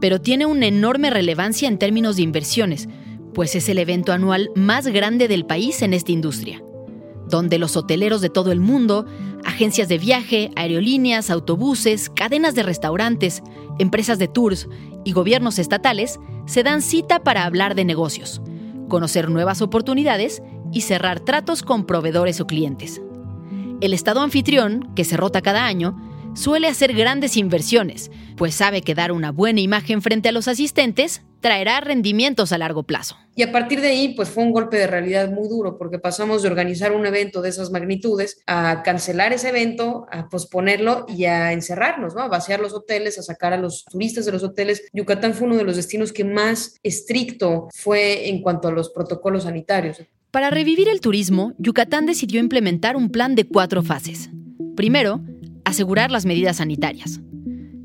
pero 0.00 0.20
tiene 0.20 0.46
una 0.46 0.66
enorme 0.66 1.10
relevancia 1.10 1.66
en 1.66 1.76
términos 1.76 2.14
de 2.16 2.22
inversiones, 2.22 2.88
pues 3.34 3.56
es 3.56 3.68
el 3.68 3.78
evento 3.78 4.12
anual 4.12 4.50
más 4.54 4.86
grande 4.86 5.26
del 5.26 5.46
país 5.46 5.82
en 5.82 5.92
esta 5.92 6.12
industria, 6.12 6.62
donde 7.28 7.58
los 7.58 7.76
hoteleros 7.76 8.20
de 8.20 8.30
todo 8.30 8.52
el 8.52 8.60
mundo, 8.60 9.06
agencias 9.44 9.88
de 9.88 9.98
viaje, 9.98 10.52
aerolíneas, 10.54 11.30
autobuses, 11.30 12.10
cadenas 12.10 12.54
de 12.54 12.62
restaurantes, 12.62 13.42
empresas 13.80 14.20
de 14.20 14.28
tours 14.28 14.68
y 15.04 15.10
gobiernos 15.10 15.58
estatales 15.58 16.20
se 16.46 16.62
dan 16.62 16.82
cita 16.82 17.20
para 17.20 17.44
hablar 17.44 17.74
de 17.74 17.84
negocios, 17.84 18.42
conocer 18.88 19.30
nuevas 19.30 19.62
oportunidades 19.62 20.42
y 20.72 20.82
cerrar 20.82 21.20
tratos 21.20 21.62
con 21.62 21.84
proveedores 21.84 22.40
o 22.40 22.46
clientes. 22.46 23.00
El 23.80 23.92
Estado 23.92 24.20
anfitrión, 24.20 24.92
que 24.94 25.04
se 25.04 25.16
rota 25.16 25.42
cada 25.42 25.66
año, 25.66 25.96
suele 26.34 26.68
hacer 26.68 26.92
grandes 26.94 27.36
inversiones, 27.36 28.10
pues 28.36 28.54
sabe 28.54 28.82
que 28.82 28.94
dar 28.94 29.12
una 29.12 29.32
buena 29.32 29.60
imagen 29.60 30.02
frente 30.02 30.28
a 30.28 30.32
los 30.32 30.48
asistentes 30.48 31.22
traerá 31.40 31.80
rendimientos 31.80 32.52
a 32.52 32.58
largo 32.58 32.84
plazo. 32.84 33.16
Y 33.36 33.42
a 33.42 33.52
partir 33.52 33.82
de 33.82 33.88
ahí, 33.88 34.14
pues 34.14 34.30
fue 34.30 34.42
un 34.42 34.50
golpe 34.50 34.78
de 34.78 34.86
realidad 34.86 35.30
muy 35.30 35.46
duro, 35.46 35.76
porque 35.76 35.98
pasamos 35.98 36.42
de 36.42 36.48
organizar 36.48 36.92
un 36.92 37.04
evento 37.04 37.42
de 37.42 37.50
esas 37.50 37.70
magnitudes 37.70 38.42
a 38.46 38.82
cancelar 38.82 39.34
ese 39.34 39.50
evento, 39.50 40.06
a 40.10 40.28
posponerlo 40.30 41.04
y 41.06 41.26
a 41.26 41.52
encerrarnos, 41.52 42.14
¿no? 42.14 42.22
a 42.22 42.28
vaciar 42.28 42.60
los 42.60 42.72
hoteles, 42.72 43.18
a 43.18 43.22
sacar 43.22 43.52
a 43.52 43.58
los 43.58 43.84
turistas 43.84 44.24
de 44.24 44.32
los 44.32 44.42
hoteles. 44.42 44.84
Yucatán 44.94 45.34
fue 45.34 45.48
uno 45.48 45.56
de 45.56 45.64
los 45.64 45.76
destinos 45.76 46.12
que 46.12 46.24
más 46.24 46.78
estricto 46.82 47.68
fue 47.74 48.30
en 48.30 48.40
cuanto 48.40 48.68
a 48.68 48.72
los 48.72 48.88
protocolos 48.88 49.42
sanitarios. 49.42 49.98
Para 50.30 50.48
revivir 50.48 50.88
el 50.88 51.00
turismo, 51.00 51.52
Yucatán 51.58 52.06
decidió 52.06 52.40
implementar 52.40 52.96
un 52.96 53.10
plan 53.10 53.34
de 53.34 53.46
cuatro 53.46 53.82
fases. 53.82 54.30
Primero, 54.76 55.20
asegurar 55.74 56.12
las 56.12 56.24
medidas 56.24 56.58
sanitarias. 56.58 57.20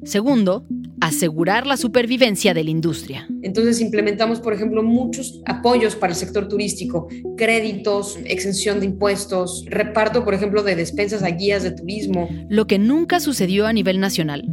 Segundo, 0.03 0.63
asegurar 1.01 1.65
la 1.65 1.75
supervivencia 1.75 2.53
de 2.53 2.63
la 2.63 2.69
industria. 2.69 3.27
Entonces 3.41 3.81
implementamos, 3.81 4.39
por 4.39 4.53
ejemplo, 4.53 4.83
muchos 4.83 5.41
apoyos 5.47 5.95
para 5.95 6.13
el 6.13 6.17
sector 6.17 6.47
turístico, 6.47 7.07
créditos, 7.35 8.19
exención 8.25 8.79
de 8.79 8.85
impuestos, 8.85 9.65
reparto, 9.67 10.23
por 10.23 10.35
ejemplo, 10.35 10.61
de 10.61 10.75
despensas 10.75 11.23
a 11.23 11.29
guías 11.31 11.63
de 11.63 11.71
turismo. 11.71 12.29
Lo 12.47 12.67
que 12.67 12.77
nunca 12.77 13.19
sucedió 13.19 13.65
a 13.65 13.73
nivel 13.73 13.99
nacional. 13.99 14.45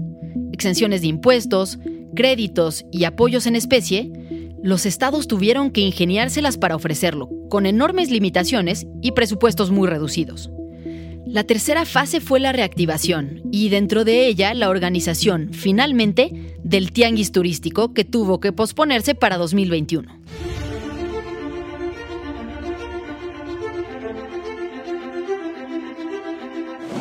Exenciones 0.52 1.02
de 1.02 1.08
impuestos, 1.08 1.78
créditos 2.14 2.86
y 2.90 3.04
apoyos 3.04 3.46
en 3.46 3.56
especie, 3.56 4.10
los 4.62 4.86
estados 4.86 5.28
tuvieron 5.28 5.70
que 5.70 5.82
ingeniárselas 5.82 6.56
para 6.56 6.74
ofrecerlo, 6.74 7.28
con 7.50 7.66
enormes 7.66 8.10
limitaciones 8.10 8.86
y 9.02 9.12
presupuestos 9.12 9.70
muy 9.70 9.88
reducidos. 9.88 10.50
La 11.36 11.44
tercera 11.44 11.84
fase 11.84 12.22
fue 12.22 12.40
la 12.40 12.52
reactivación 12.52 13.42
y 13.52 13.68
dentro 13.68 14.06
de 14.06 14.26
ella 14.26 14.54
la 14.54 14.70
organización, 14.70 15.50
finalmente, 15.52 16.56
del 16.64 16.92
tianguis 16.92 17.30
turístico 17.30 17.92
que 17.92 18.06
tuvo 18.06 18.40
que 18.40 18.52
posponerse 18.52 19.14
para 19.14 19.36
2021. 19.36 20.18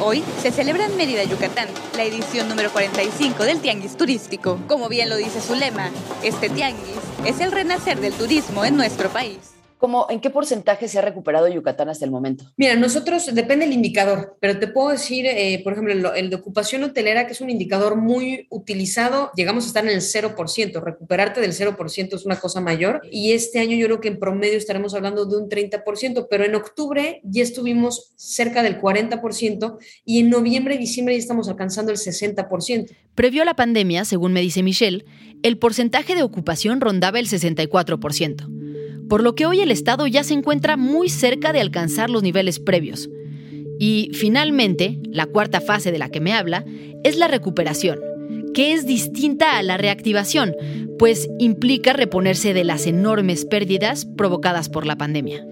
Hoy 0.02 0.22
se 0.42 0.52
celebra 0.52 0.88
en 0.88 0.98
Mérida, 0.98 1.24
Yucatán, 1.24 1.70
la 1.96 2.04
edición 2.04 2.50
número 2.50 2.74
45 2.74 3.42
del 3.46 3.62
Tianguis 3.62 3.96
Turístico. 3.96 4.60
Como 4.68 4.90
bien 4.90 5.10
lo 5.10 5.16
dice 5.16 5.40
su 5.40 5.56
lema, 5.56 5.92
este 6.24 6.50
tianguis 6.50 7.00
es 7.26 7.40
el 7.40 7.54
renacer 7.54 8.02
del 8.02 8.12
turismo 8.12 8.66
en 8.66 8.76
nuestro 8.76 9.08
país. 9.08 9.55
¿Cómo, 9.86 10.08
¿En 10.10 10.20
qué 10.20 10.32
porcentaje 10.32 10.88
se 10.88 10.98
ha 10.98 11.04
recuperado 11.04 11.48
Yucatán 11.48 11.90
hasta 11.90 12.06
el 12.06 12.10
momento? 12.10 12.52
Mira, 12.58 12.76
nosotros, 12.76 13.30
depende 13.36 13.66
del 13.66 13.76
indicador, 13.76 14.36
pero 14.40 14.58
te 14.58 14.68
puedo 14.68 14.90
decir, 14.90 15.28
eh, 15.28 15.62
por 15.64 15.74
ejemplo, 15.74 15.94
el, 15.94 16.04
el, 16.18 16.32
de 16.32 16.38
ocupación 16.38 16.84
hotelera, 16.84 17.28
que 17.28 17.34
es 17.34 17.42
un 17.42 17.52
indicador 17.52 17.96
muy 17.96 18.48
utilizado, 18.50 19.30
llegamos 19.36 19.66
a 19.66 19.68
estar 19.68 19.84
en 19.84 19.92
el 19.92 20.02
0%, 20.02 20.84
recuperarte 20.84 21.40
del 21.40 21.52
0% 21.52 22.16
es 22.16 22.26
una 22.26 22.40
cosa 22.40 22.62
mayor, 22.62 23.04
y 23.12 23.34
este 23.34 23.60
año 23.60 23.78
yo 23.78 23.86
creo 23.86 24.02
que 24.02 24.08
en 24.08 24.18
promedio 24.18 24.58
estaremos 24.58 24.96
hablando 24.96 25.28
de 25.28 25.38
un 25.38 25.50
30%, 25.50 26.26
pero 26.32 26.46
en 26.46 26.56
octubre 26.56 27.22
ya 27.24 27.44
estuvimos 27.44 28.12
cerca 28.16 28.64
del 28.64 28.82
40%, 28.82 29.78
y 30.04 30.20
en 30.20 30.32
noviembre 30.32 30.74
y 30.74 30.78
diciembre 30.80 31.14
ya 31.14 31.20
estamos 31.20 31.48
alcanzando 31.48 31.92
el 31.92 32.00
60%. 32.00 32.90
Previo 33.14 33.44
a 33.44 33.46
la 33.46 33.56
pandemia, 33.56 34.04
según 34.04 34.34
me 34.34 34.42
dice 34.42 34.64
Michelle, 34.64 35.06
el 35.44 35.60
porcentaje 35.60 36.16
de 36.16 36.24
ocupación 36.24 36.82
rondaba 36.82 37.20
el 37.20 37.28
64% 37.28 38.66
por 39.10 39.24
lo 39.24 39.36
que 39.36 39.46
hoy 39.46 39.62
el 39.62 39.72
Estado 39.72 40.08
ya 40.08 40.24
se 40.24 40.34
encuentra 40.34 40.78
muy 40.78 41.10
cerca 41.10 41.54
de 41.54 41.62
alcanzar 41.62 42.10
los 42.10 42.24
niveles 42.24 42.60
previos. 42.60 43.10
Y 43.80 44.12
finalmente, 44.14 45.00
la 45.12 45.26
cuarta 45.26 45.62
fase 45.62 45.92
de 45.92 46.00
la 46.00 46.10
que 46.10 46.22
me 46.22 46.34
habla 46.34 46.66
es 47.04 47.18
la 47.18 47.28
recuperación, 47.28 48.00
que 48.54 48.74
es 48.74 48.86
distinta 48.86 49.58
a 49.58 49.64
la 49.64 49.78
reactivación, 49.78 50.56
pues 50.98 51.30
implica 51.40 51.94
reponerse 51.94 52.54
de 52.54 52.64
las 52.64 52.88
enormes 52.88 53.46
pérdidas 53.46 54.06
provocadas 54.06 54.70
por 54.70 54.86
la 54.86 54.98
pandemia. 54.98 55.46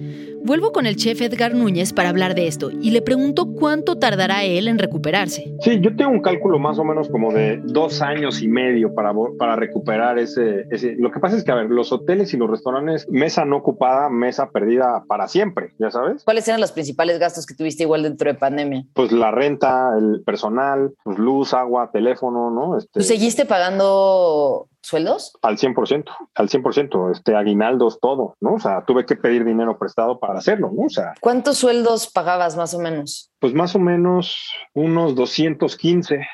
Vuelvo 0.45 0.73
con 0.73 0.85
el 0.85 0.97
chef 0.97 1.21
Edgar 1.21 1.55
Núñez 1.55 1.93
para 1.93 2.09
hablar 2.09 2.35
de 2.35 2.47
esto 2.47 2.69
y 2.69 2.91
le 2.91 3.01
pregunto 3.01 3.53
cuánto 3.53 3.97
tardará 3.97 4.43
él 4.43 4.67
en 4.67 4.77
recuperarse. 4.77 5.55
Sí, 5.61 5.79
yo 5.79 5.95
tengo 5.95 6.11
un 6.11 6.21
cálculo 6.21 6.59
más 6.59 6.77
o 6.79 6.83
menos 6.83 7.07
como 7.07 7.31
de 7.31 7.61
dos 7.63 8.01
años 8.01 8.41
y 8.41 8.49
medio 8.49 8.93
para, 8.93 9.13
para 9.39 9.55
recuperar 9.55 10.19
ese, 10.19 10.65
ese... 10.69 10.95
Lo 10.97 11.11
que 11.11 11.21
pasa 11.21 11.37
es 11.37 11.45
que, 11.45 11.51
a 11.53 11.55
ver, 11.55 11.69
los 11.69 11.93
hoteles 11.93 12.33
y 12.33 12.37
los 12.37 12.49
restaurantes, 12.49 13.07
mesa 13.09 13.45
no 13.45 13.55
ocupada, 13.55 14.09
mesa 14.09 14.49
perdida 14.49 15.05
para 15.07 15.29
siempre, 15.29 15.75
¿ya 15.79 15.89
sabes? 15.91 16.25
¿Cuáles 16.25 16.45
eran 16.45 16.59
los 16.59 16.73
principales 16.73 17.19
gastos 17.19 17.45
que 17.45 17.55
tuviste 17.55 17.83
igual 17.83 18.03
dentro 18.03 18.29
de 18.29 18.37
pandemia? 18.37 18.83
Pues 18.93 19.13
la 19.13 19.31
renta, 19.31 19.91
el 19.97 20.23
personal, 20.25 20.93
pues 21.05 21.19
luz, 21.19 21.53
agua, 21.53 21.89
teléfono, 21.93 22.51
¿no? 22.51 22.77
Este... 22.77 22.99
¿Tú 22.99 23.01
seguiste 23.05 23.45
pagando 23.45 24.67
sueldos? 24.83 25.33
Al 25.41 25.57
100%, 25.57 26.05
al 26.35 26.49
100%, 26.49 27.11
este, 27.11 27.35
aguinaldos, 27.35 27.99
todo, 27.99 28.35
¿no? 28.39 28.55
O 28.55 28.59
sea, 28.59 28.83
tuve 28.85 29.05
que 29.05 29.15
pedir 29.15 29.45
dinero 29.45 29.77
prestado 29.79 30.19
para 30.19 30.37
hacerlo, 30.37 30.71
¿no? 30.75 30.83
O 30.83 30.89
sea. 30.89 31.13
¿Cuántos 31.19 31.57
sueldos 31.57 32.11
pagabas 32.11 32.55
más 32.55 32.73
o 32.73 32.79
menos? 32.79 33.31
Pues 33.39 33.53
más 33.53 33.75
o 33.75 33.79
menos 33.79 34.51
unos 34.73 35.15
215. 35.15 36.27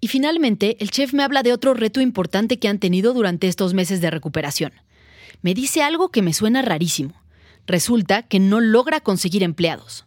Y 0.00 0.08
finalmente, 0.08 0.76
el 0.80 0.90
chef 0.90 1.12
me 1.12 1.22
habla 1.22 1.42
de 1.42 1.52
otro 1.52 1.74
reto 1.74 2.00
importante 2.00 2.58
que 2.58 2.68
han 2.68 2.78
tenido 2.78 3.12
durante 3.12 3.48
estos 3.48 3.74
meses 3.74 4.00
de 4.00 4.10
recuperación. 4.10 4.72
Me 5.42 5.52
dice 5.52 5.82
algo 5.82 6.10
que 6.10 6.22
me 6.22 6.32
suena 6.32 6.62
rarísimo. 6.62 7.14
Resulta 7.66 8.22
que 8.22 8.40
no 8.40 8.60
logra 8.60 9.00
conseguir 9.00 9.42
empleados. 9.42 10.06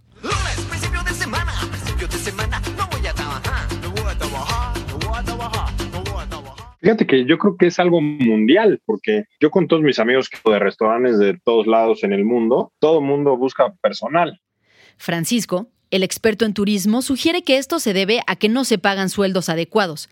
Fíjate 6.84 7.08
que 7.08 7.26
yo 7.26 7.38
creo 7.38 7.56
que 7.56 7.67
es 7.67 7.80
algo 7.80 8.02
mundial, 8.02 8.82
porque 8.86 9.24
yo 9.39 9.52
con 9.52 9.69
todos 9.69 9.82
mis 9.82 10.00
amigos 10.00 10.30
de 10.43 10.60
restaurantes 10.60 11.17
de 11.17 11.39
todos 11.46 11.65
lados 11.65 12.04
en 12.04 12.12
el 12.12 12.26
mundo, 12.26 12.74
todo 12.80 13.00
el 13.00 13.06
mundo 13.06 13.38
busca 13.38 13.74
personal. 13.82 14.41
Francisco, 14.98 15.69
el 15.91 16.04
experto 16.04 16.43
en 16.43 16.54
turismo, 16.54 17.02
sugiere 17.02 17.41
que 17.43 17.56
esto 17.56 17.80
se 17.80 17.93
debe 17.93 18.19
a 18.28 18.36
que 18.36 18.50
no 18.50 18.65
se 18.65 18.80
pagan 18.80 19.08
sueldos 19.08 19.48
adecuados 19.48 20.10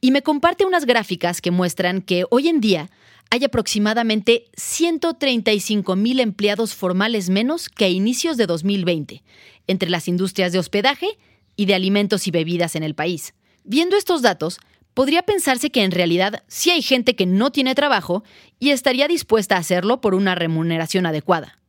y 0.00 0.10
me 0.10 0.22
comparte 0.22 0.66
unas 0.66 0.86
gráficas 0.86 1.40
que 1.40 1.52
muestran 1.52 2.02
que 2.02 2.24
hoy 2.30 2.48
en 2.48 2.60
día 2.60 2.90
hay 3.30 3.44
aproximadamente 3.44 4.46
135 4.56 5.94
mil 5.94 6.18
empleados 6.18 6.74
formales 6.74 7.30
menos 7.30 7.68
que 7.68 7.84
a 7.84 7.88
inicios 7.88 8.36
de 8.36 8.46
2020, 8.46 9.22
entre 9.68 9.88
las 9.88 10.08
industrias 10.08 10.50
de 10.50 10.58
hospedaje 10.58 11.06
y 11.54 11.66
de 11.66 11.76
alimentos 11.76 12.26
y 12.26 12.32
bebidas 12.32 12.74
en 12.74 12.82
el 12.82 12.96
país. 12.96 13.34
Viendo 13.62 13.96
estos 13.96 14.22
datos, 14.22 14.58
podría 14.98 15.22
pensarse 15.22 15.70
que 15.70 15.84
en 15.84 15.92
realidad 15.92 16.42
sí 16.48 16.72
hay 16.72 16.82
gente 16.82 17.14
que 17.14 17.24
no 17.24 17.52
tiene 17.52 17.76
trabajo 17.76 18.24
y 18.58 18.70
estaría 18.70 19.06
dispuesta 19.06 19.54
a 19.54 19.60
hacerlo 19.60 20.00
por 20.00 20.12
una 20.12 20.34
remuneración 20.34 21.06
adecuada. 21.06 21.60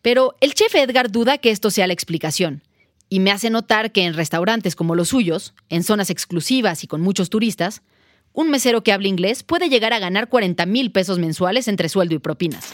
Pero 0.00 0.34
el 0.40 0.52
chef 0.54 0.74
Edgar 0.74 1.12
duda 1.12 1.38
que 1.38 1.52
esto 1.52 1.70
sea 1.70 1.86
la 1.86 1.92
explicación, 1.92 2.64
y 3.08 3.20
me 3.20 3.30
hace 3.30 3.50
notar 3.50 3.92
que 3.92 4.02
en 4.02 4.14
restaurantes 4.14 4.74
como 4.74 4.96
los 4.96 5.10
suyos, 5.10 5.54
en 5.68 5.84
zonas 5.84 6.10
exclusivas 6.10 6.82
y 6.82 6.88
con 6.88 7.02
muchos 7.02 7.30
turistas, 7.30 7.82
un 8.32 8.50
mesero 8.50 8.82
que 8.82 8.92
habla 8.92 9.06
inglés 9.06 9.44
puede 9.44 9.68
llegar 9.68 9.92
a 9.92 10.00
ganar 10.00 10.28
40 10.28 10.66
mil 10.66 10.90
pesos 10.90 11.20
mensuales 11.20 11.68
entre 11.68 11.88
sueldo 11.88 12.16
y 12.16 12.18
propinas. 12.18 12.72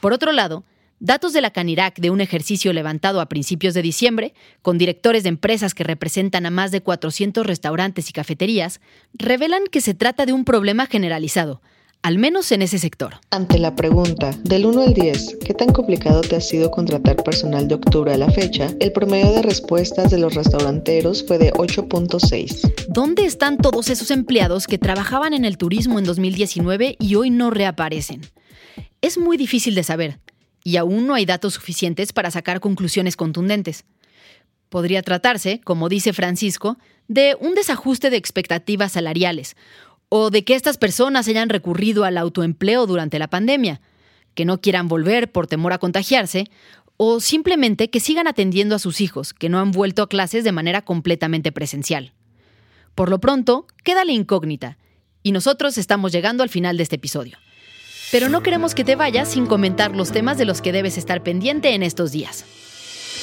Por 0.00 0.12
otro 0.12 0.32
lado, 0.32 0.64
datos 1.00 1.32
de 1.32 1.40
la 1.40 1.50
Canirac 1.50 1.98
de 1.98 2.10
un 2.10 2.20
ejercicio 2.20 2.72
levantado 2.72 3.20
a 3.20 3.26
principios 3.26 3.74
de 3.74 3.82
diciembre, 3.82 4.34
con 4.62 4.78
directores 4.78 5.22
de 5.22 5.30
empresas 5.30 5.74
que 5.74 5.84
representan 5.84 6.46
a 6.46 6.50
más 6.50 6.70
de 6.70 6.80
400 6.80 7.46
restaurantes 7.46 8.10
y 8.10 8.12
cafeterías, 8.12 8.80
revelan 9.14 9.64
que 9.70 9.80
se 9.80 9.94
trata 9.94 10.26
de 10.26 10.32
un 10.32 10.44
problema 10.44 10.86
generalizado, 10.86 11.60
al 12.02 12.18
menos 12.18 12.52
en 12.52 12.62
ese 12.62 12.78
sector. 12.78 13.16
Ante 13.30 13.58
la 13.58 13.74
pregunta, 13.74 14.30
del 14.44 14.66
1 14.66 14.82
al 14.82 14.94
10, 14.94 15.38
¿qué 15.44 15.54
tan 15.54 15.72
complicado 15.72 16.20
te 16.20 16.36
ha 16.36 16.40
sido 16.40 16.70
contratar 16.70 17.22
personal 17.22 17.66
de 17.68 17.74
octubre 17.74 18.12
a 18.12 18.18
la 18.18 18.30
fecha? 18.30 18.68
El 18.80 18.92
promedio 18.92 19.32
de 19.32 19.42
respuestas 19.42 20.10
de 20.10 20.18
los 20.18 20.34
restauranteros 20.34 21.24
fue 21.26 21.38
de 21.38 21.52
8.6. 21.52 22.86
¿Dónde 22.88 23.24
están 23.24 23.58
todos 23.58 23.90
esos 23.90 24.10
empleados 24.10 24.66
que 24.66 24.78
trabajaban 24.78 25.34
en 25.34 25.44
el 25.44 25.58
turismo 25.58 25.98
en 25.98 26.04
2019 26.04 26.96
y 26.98 27.14
hoy 27.16 27.30
no 27.30 27.50
reaparecen? 27.50 28.20
Es 29.00 29.18
muy 29.18 29.36
difícil 29.36 29.74
de 29.74 29.84
saber, 29.84 30.18
y 30.68 30.76
aún 30.76 31.06
no 31.06 31.14
hay 31.14 31.24
datos 31.24 31.54
suficientes 31.54 32.12
para 32.12 32.30
sacar 32.30 32.60
conclusiones 32.60 33.16
contundentes. 33.16 33.86
Podría 34.68 35.00
tratarse, 35.00 35.62
como 35.64 35.88
dice 35.88 36.12
Francisco, 36.12 36.76
de 37.06 37.38
un 37.40 37.54
desajuste 37.54 38.10
de 38.10 38.18
expectativas 38.18 38.92
salariales, 38.92 39.56
o 40.10 40.28
de 40.28 40.44
que 40.44 40.54
estas 40.54 40.76
personas 40.76 41.26
hayan 41.26 41.48
recurrido 41.48 42.04
al 42.04 42.18
autoempleo 42.18 42.86
durante 42.86 43.18
la 43.18 43.30
pandemia, 43.30 43.80
que 44.34 44.44
no 44.44 44.60
quieran 44.60 44.88
volver 44.88 45.32
por 45.32 45.46
temor 45.46 45.72
a 45.72 45.78
contagiarse, 45.78 46.50
o 46.98 47.20
simplemente 47.20 47.88
que 47.88 47.98
sigan 47.98 48.28
atendiendo 48.28 48.74
a 48.74 48.78
sus 48.78 49.00
hijos, 49.00 49.32
que 49.32 49.48
no 49.48 49.60
han 49.60 49.70
vuelto 49.70 50.02
a 50.02 50.08
clases 50.10 50.44
de 50.44 50.52
manera 50.52 50.82
completamente 50.82 51.50
presencial. 51.50 52.12
Por 52.94 53.08
lo 53.08 53.20
pronto, 53.20 53.66
queda 53.84 54.04
la 54.04 54.12
incógnita, 54.12 54.76
y 55.22 55.32
nosotros 55.32 55.78
estamos 55.78 56.12
llegando 56.12 56.42
al 56.42 56.50
final 56.50 56.76
de 56.76 56.82
este 56.82 56.96
episodio. 56.96 57.38
Pero 58.10 58.28
no 58.28 58.42
queremos 58.42 58.74
que 58.74 58.84
te 58.84 58.96
vayas 58.96 59.28
sin 59.28 59.46
comentar 59.46 59.94
los 59.94 60.12
temas 60.12 60.38
de 60.38 60.44
los 60.44 60.62
que 60.62 60.72
debes 60.72 60.98
estar 60.98 61.22
pendiente 61.22 61.74
en 61.74 61.82
estos 61.82 62.12
días. 62.12 62.44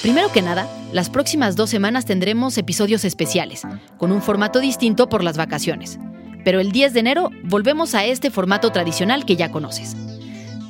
Primero 0.02 0.32
que 0.32 0.42
nada, 0.42 0.70
las 0.92 1.10
próximas 1.10 1.56
dos 1.56 1.70
semanas 1.70 2.06
tendremos 2.06 2.58
episodios 2.58 3.06
especiales, 3.06 3.64
con 3.98 4.12
un 4.12 4.22
formato 4.22 4.60
distinto 4.60 5.10
por 5.10 5.24
las 5.24 5.38
vacaciones 5.38 5.98
pero 6.46 6.62
el 6.62 6.72
10 6.72 6.94
de 6.94 7.00
enero 7.02 7.32
volvemos 7.44 7.96
a 7.96 8.06
este 8.06 8.32
formato 8.32 8.72
tradicional 8.72 9.26
que 9.26 9.36
ya 9.36 9.52
conoces. 9.52 9.98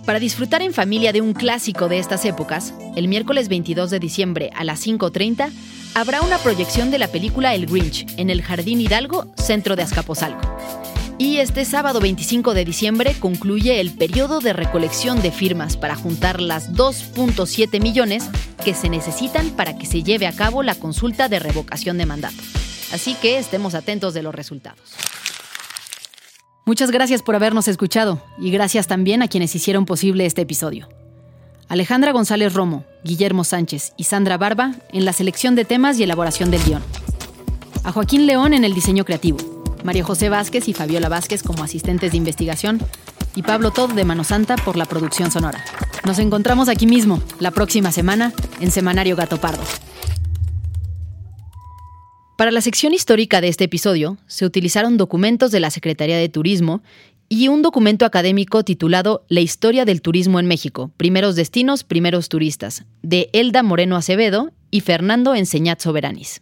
Para 0.05 0.19
disfrutar 0.19 0.61
en 0.61 0.73
familia 0.73 1.11
de 1.11 1.21
un 1.21 1.33
clásico 1.33 1.89
de 1.89 1.99
estas 1.99 2.25
épocas, 2.25 2.73
el 2.95 3.07
miércoles 3.07 3.49
22 3.49 3.91
de 3.91 3.99
diciembre 3.99 4.51
a 4.55 4.63
las 4.63 4.87
5.30 4.87 5.51
habrá 5.93 6.21
una 6.21 6.37
proyección 6.37 6.91
de 6.91 6.99
la 6.99 7.09
película 7.09 7.53
El 7.53 7.65
Grinch 7.65 8.07
en 8.17 8.29
el 8.29 8.41
Jardín 8.41 8.79
Hidalgo, 8.79 9.27
centro 9.35 9.75
de 9.75 9.83
Azcapotzalco. 9.83 10.57
Y 11.17 11.37
este 11.37 11.63
sábado 11.63 12.01
25 12.01 12.53
de 12.53 12.65
diciembre 12.65 13.15
concluye 13.17 13.79
el 13.79 13.93
periodo 13.93 14.41
de 14.41 14.51
recolección 14.51 15.21
de 15.21 15.31
firmas 15.31 15.77
para 15.77 15.95
juntar 15.95 16.41
las 16.41 16.73
2.7 16.73 17.81
millones 17.81 18.29
que 18.65 18.73
se 18.73 18.89
necesitan 18.89 19.51
para 19.51 19.77
que 19.77 19.85
se 19.85 20.03
lleve 20.03 20.27
a 20.27 20.35
cabo 20.35 20.61
la 20.61 20.75
consulta 20.75 21.29
de 21.29 21.39
revocación 21.39 21.97
de 21.97 22.05
mandato. 22.05 22.35
Así 22.91 23.15
que 23.15 23.39
estemos 23.39 23.75
atentos 23.75 24.13
de 24.13 24.23
los 24.23 24.35
resultados. 24.35 24.93
Muchas 26.65 26.91
gracias 26.91 27.21
por 27.21 27.35
habernos 27.35 27.69
escuchado 27.69 28.21
y 28.37 28.51
gracias 28.51 28.87
también 28.87 29.21
a 29.21 29.29
quienes 29.29 29.55
hicieron 29.55 29.85
posible 29.85 30.25
este 30.25 30.41
episodio. 30.41 30.89
Alejandra 31.69 32.11
González 32.11 32.53
Romo, 32.53 32.83
Guillermo 33.05 33.45
Sánchez 33.45 33.93
y 33.97 34.03
Sandra 34.03 34.37
Barba 34.37 34.75
en 34.91 35.05
la 35.05 35.13
selección 35.13 35.55
de 35.55 35.63
temas 35.63 35.97
y 35.97 36.03
elaboración 36.03 36.51
del 36.51 36.63
guion. 36.63 36.83
A 37.83 37.91
Joaquín 37.91 38.25
León 38.25 38.53
en 38.53 38.63
el 38.65 38.73
diseño 38.73 39.05
creativo, 39.05 39.37
María 39.85 40.03
José 40.03 40.29
Vázquez 40.29 40.67
y 40.67 40.73
Fabiola 40.73 41.09
Vázquez 41.09 41.43
como 41.43 41.63
asistentes 41.63 42.11
de 42.11 42.17
investigación 42.17 42.79
y 43.35 43.43
Pablo 43.43 43.69
Todd 43.69 43.91
de 43.91 44.03
Mano 44.03 44.23
Santa 44.23 44.55
por 44.55 44.77
la 44.77 44.85
producción 44.85 45.29
sonora. 45.29 45.63
Nos 46.05 46.17
encontramos 46.17 46.69
aquí 46.69 46.87
mismo, 46.87 47.21
la 47.39 47.51
próxima 47.51 47.91
semana, 47.91 48.33
en 48.59 48.71
Semanario 48.71 49.15
Gato 49.15 49.37
Pardo. 49.37 49.61
Para 52.35 52.49
la 52.49 52.61
sección 52.61 52.95
histórica 52.95 53.41
de 53.41 53.47
este 53.47 53.65
episodio, 53.65 54.17
se 54.25 54.45
utilizaron 54.45 54.97
documentos 54.97 55.51
de 55.51 55.59
la 55.59 55.69
Secretaría 55.69 56.17
de 56.17 56.29
Turismo 56.29 56.81
y 57.29 57.47
un 57.47 57.61
documento 57.61 58.05
académico 58.05 58.63
titulado 58.63 59.23
La 59.29 59.41
historia 59.41 59.85
del 59.85 60.01
turismo 60.01 60.39
en 60.39 60.47
México, 60.47 60.91
primeros 60.97 61.35
destinos, 61.35 61.83
primeros 61.83 62.27
turistas, 62.27 62.85
de 63.03 63.29
Elda 63.33 63.61
Moreno 63.61 63.97
Acevedo 63.97 64.51
y 64.71 64.81
Fernando 64.81 65.35
Enseñat 65.35 65.79
Soberanis. 65.79 66.41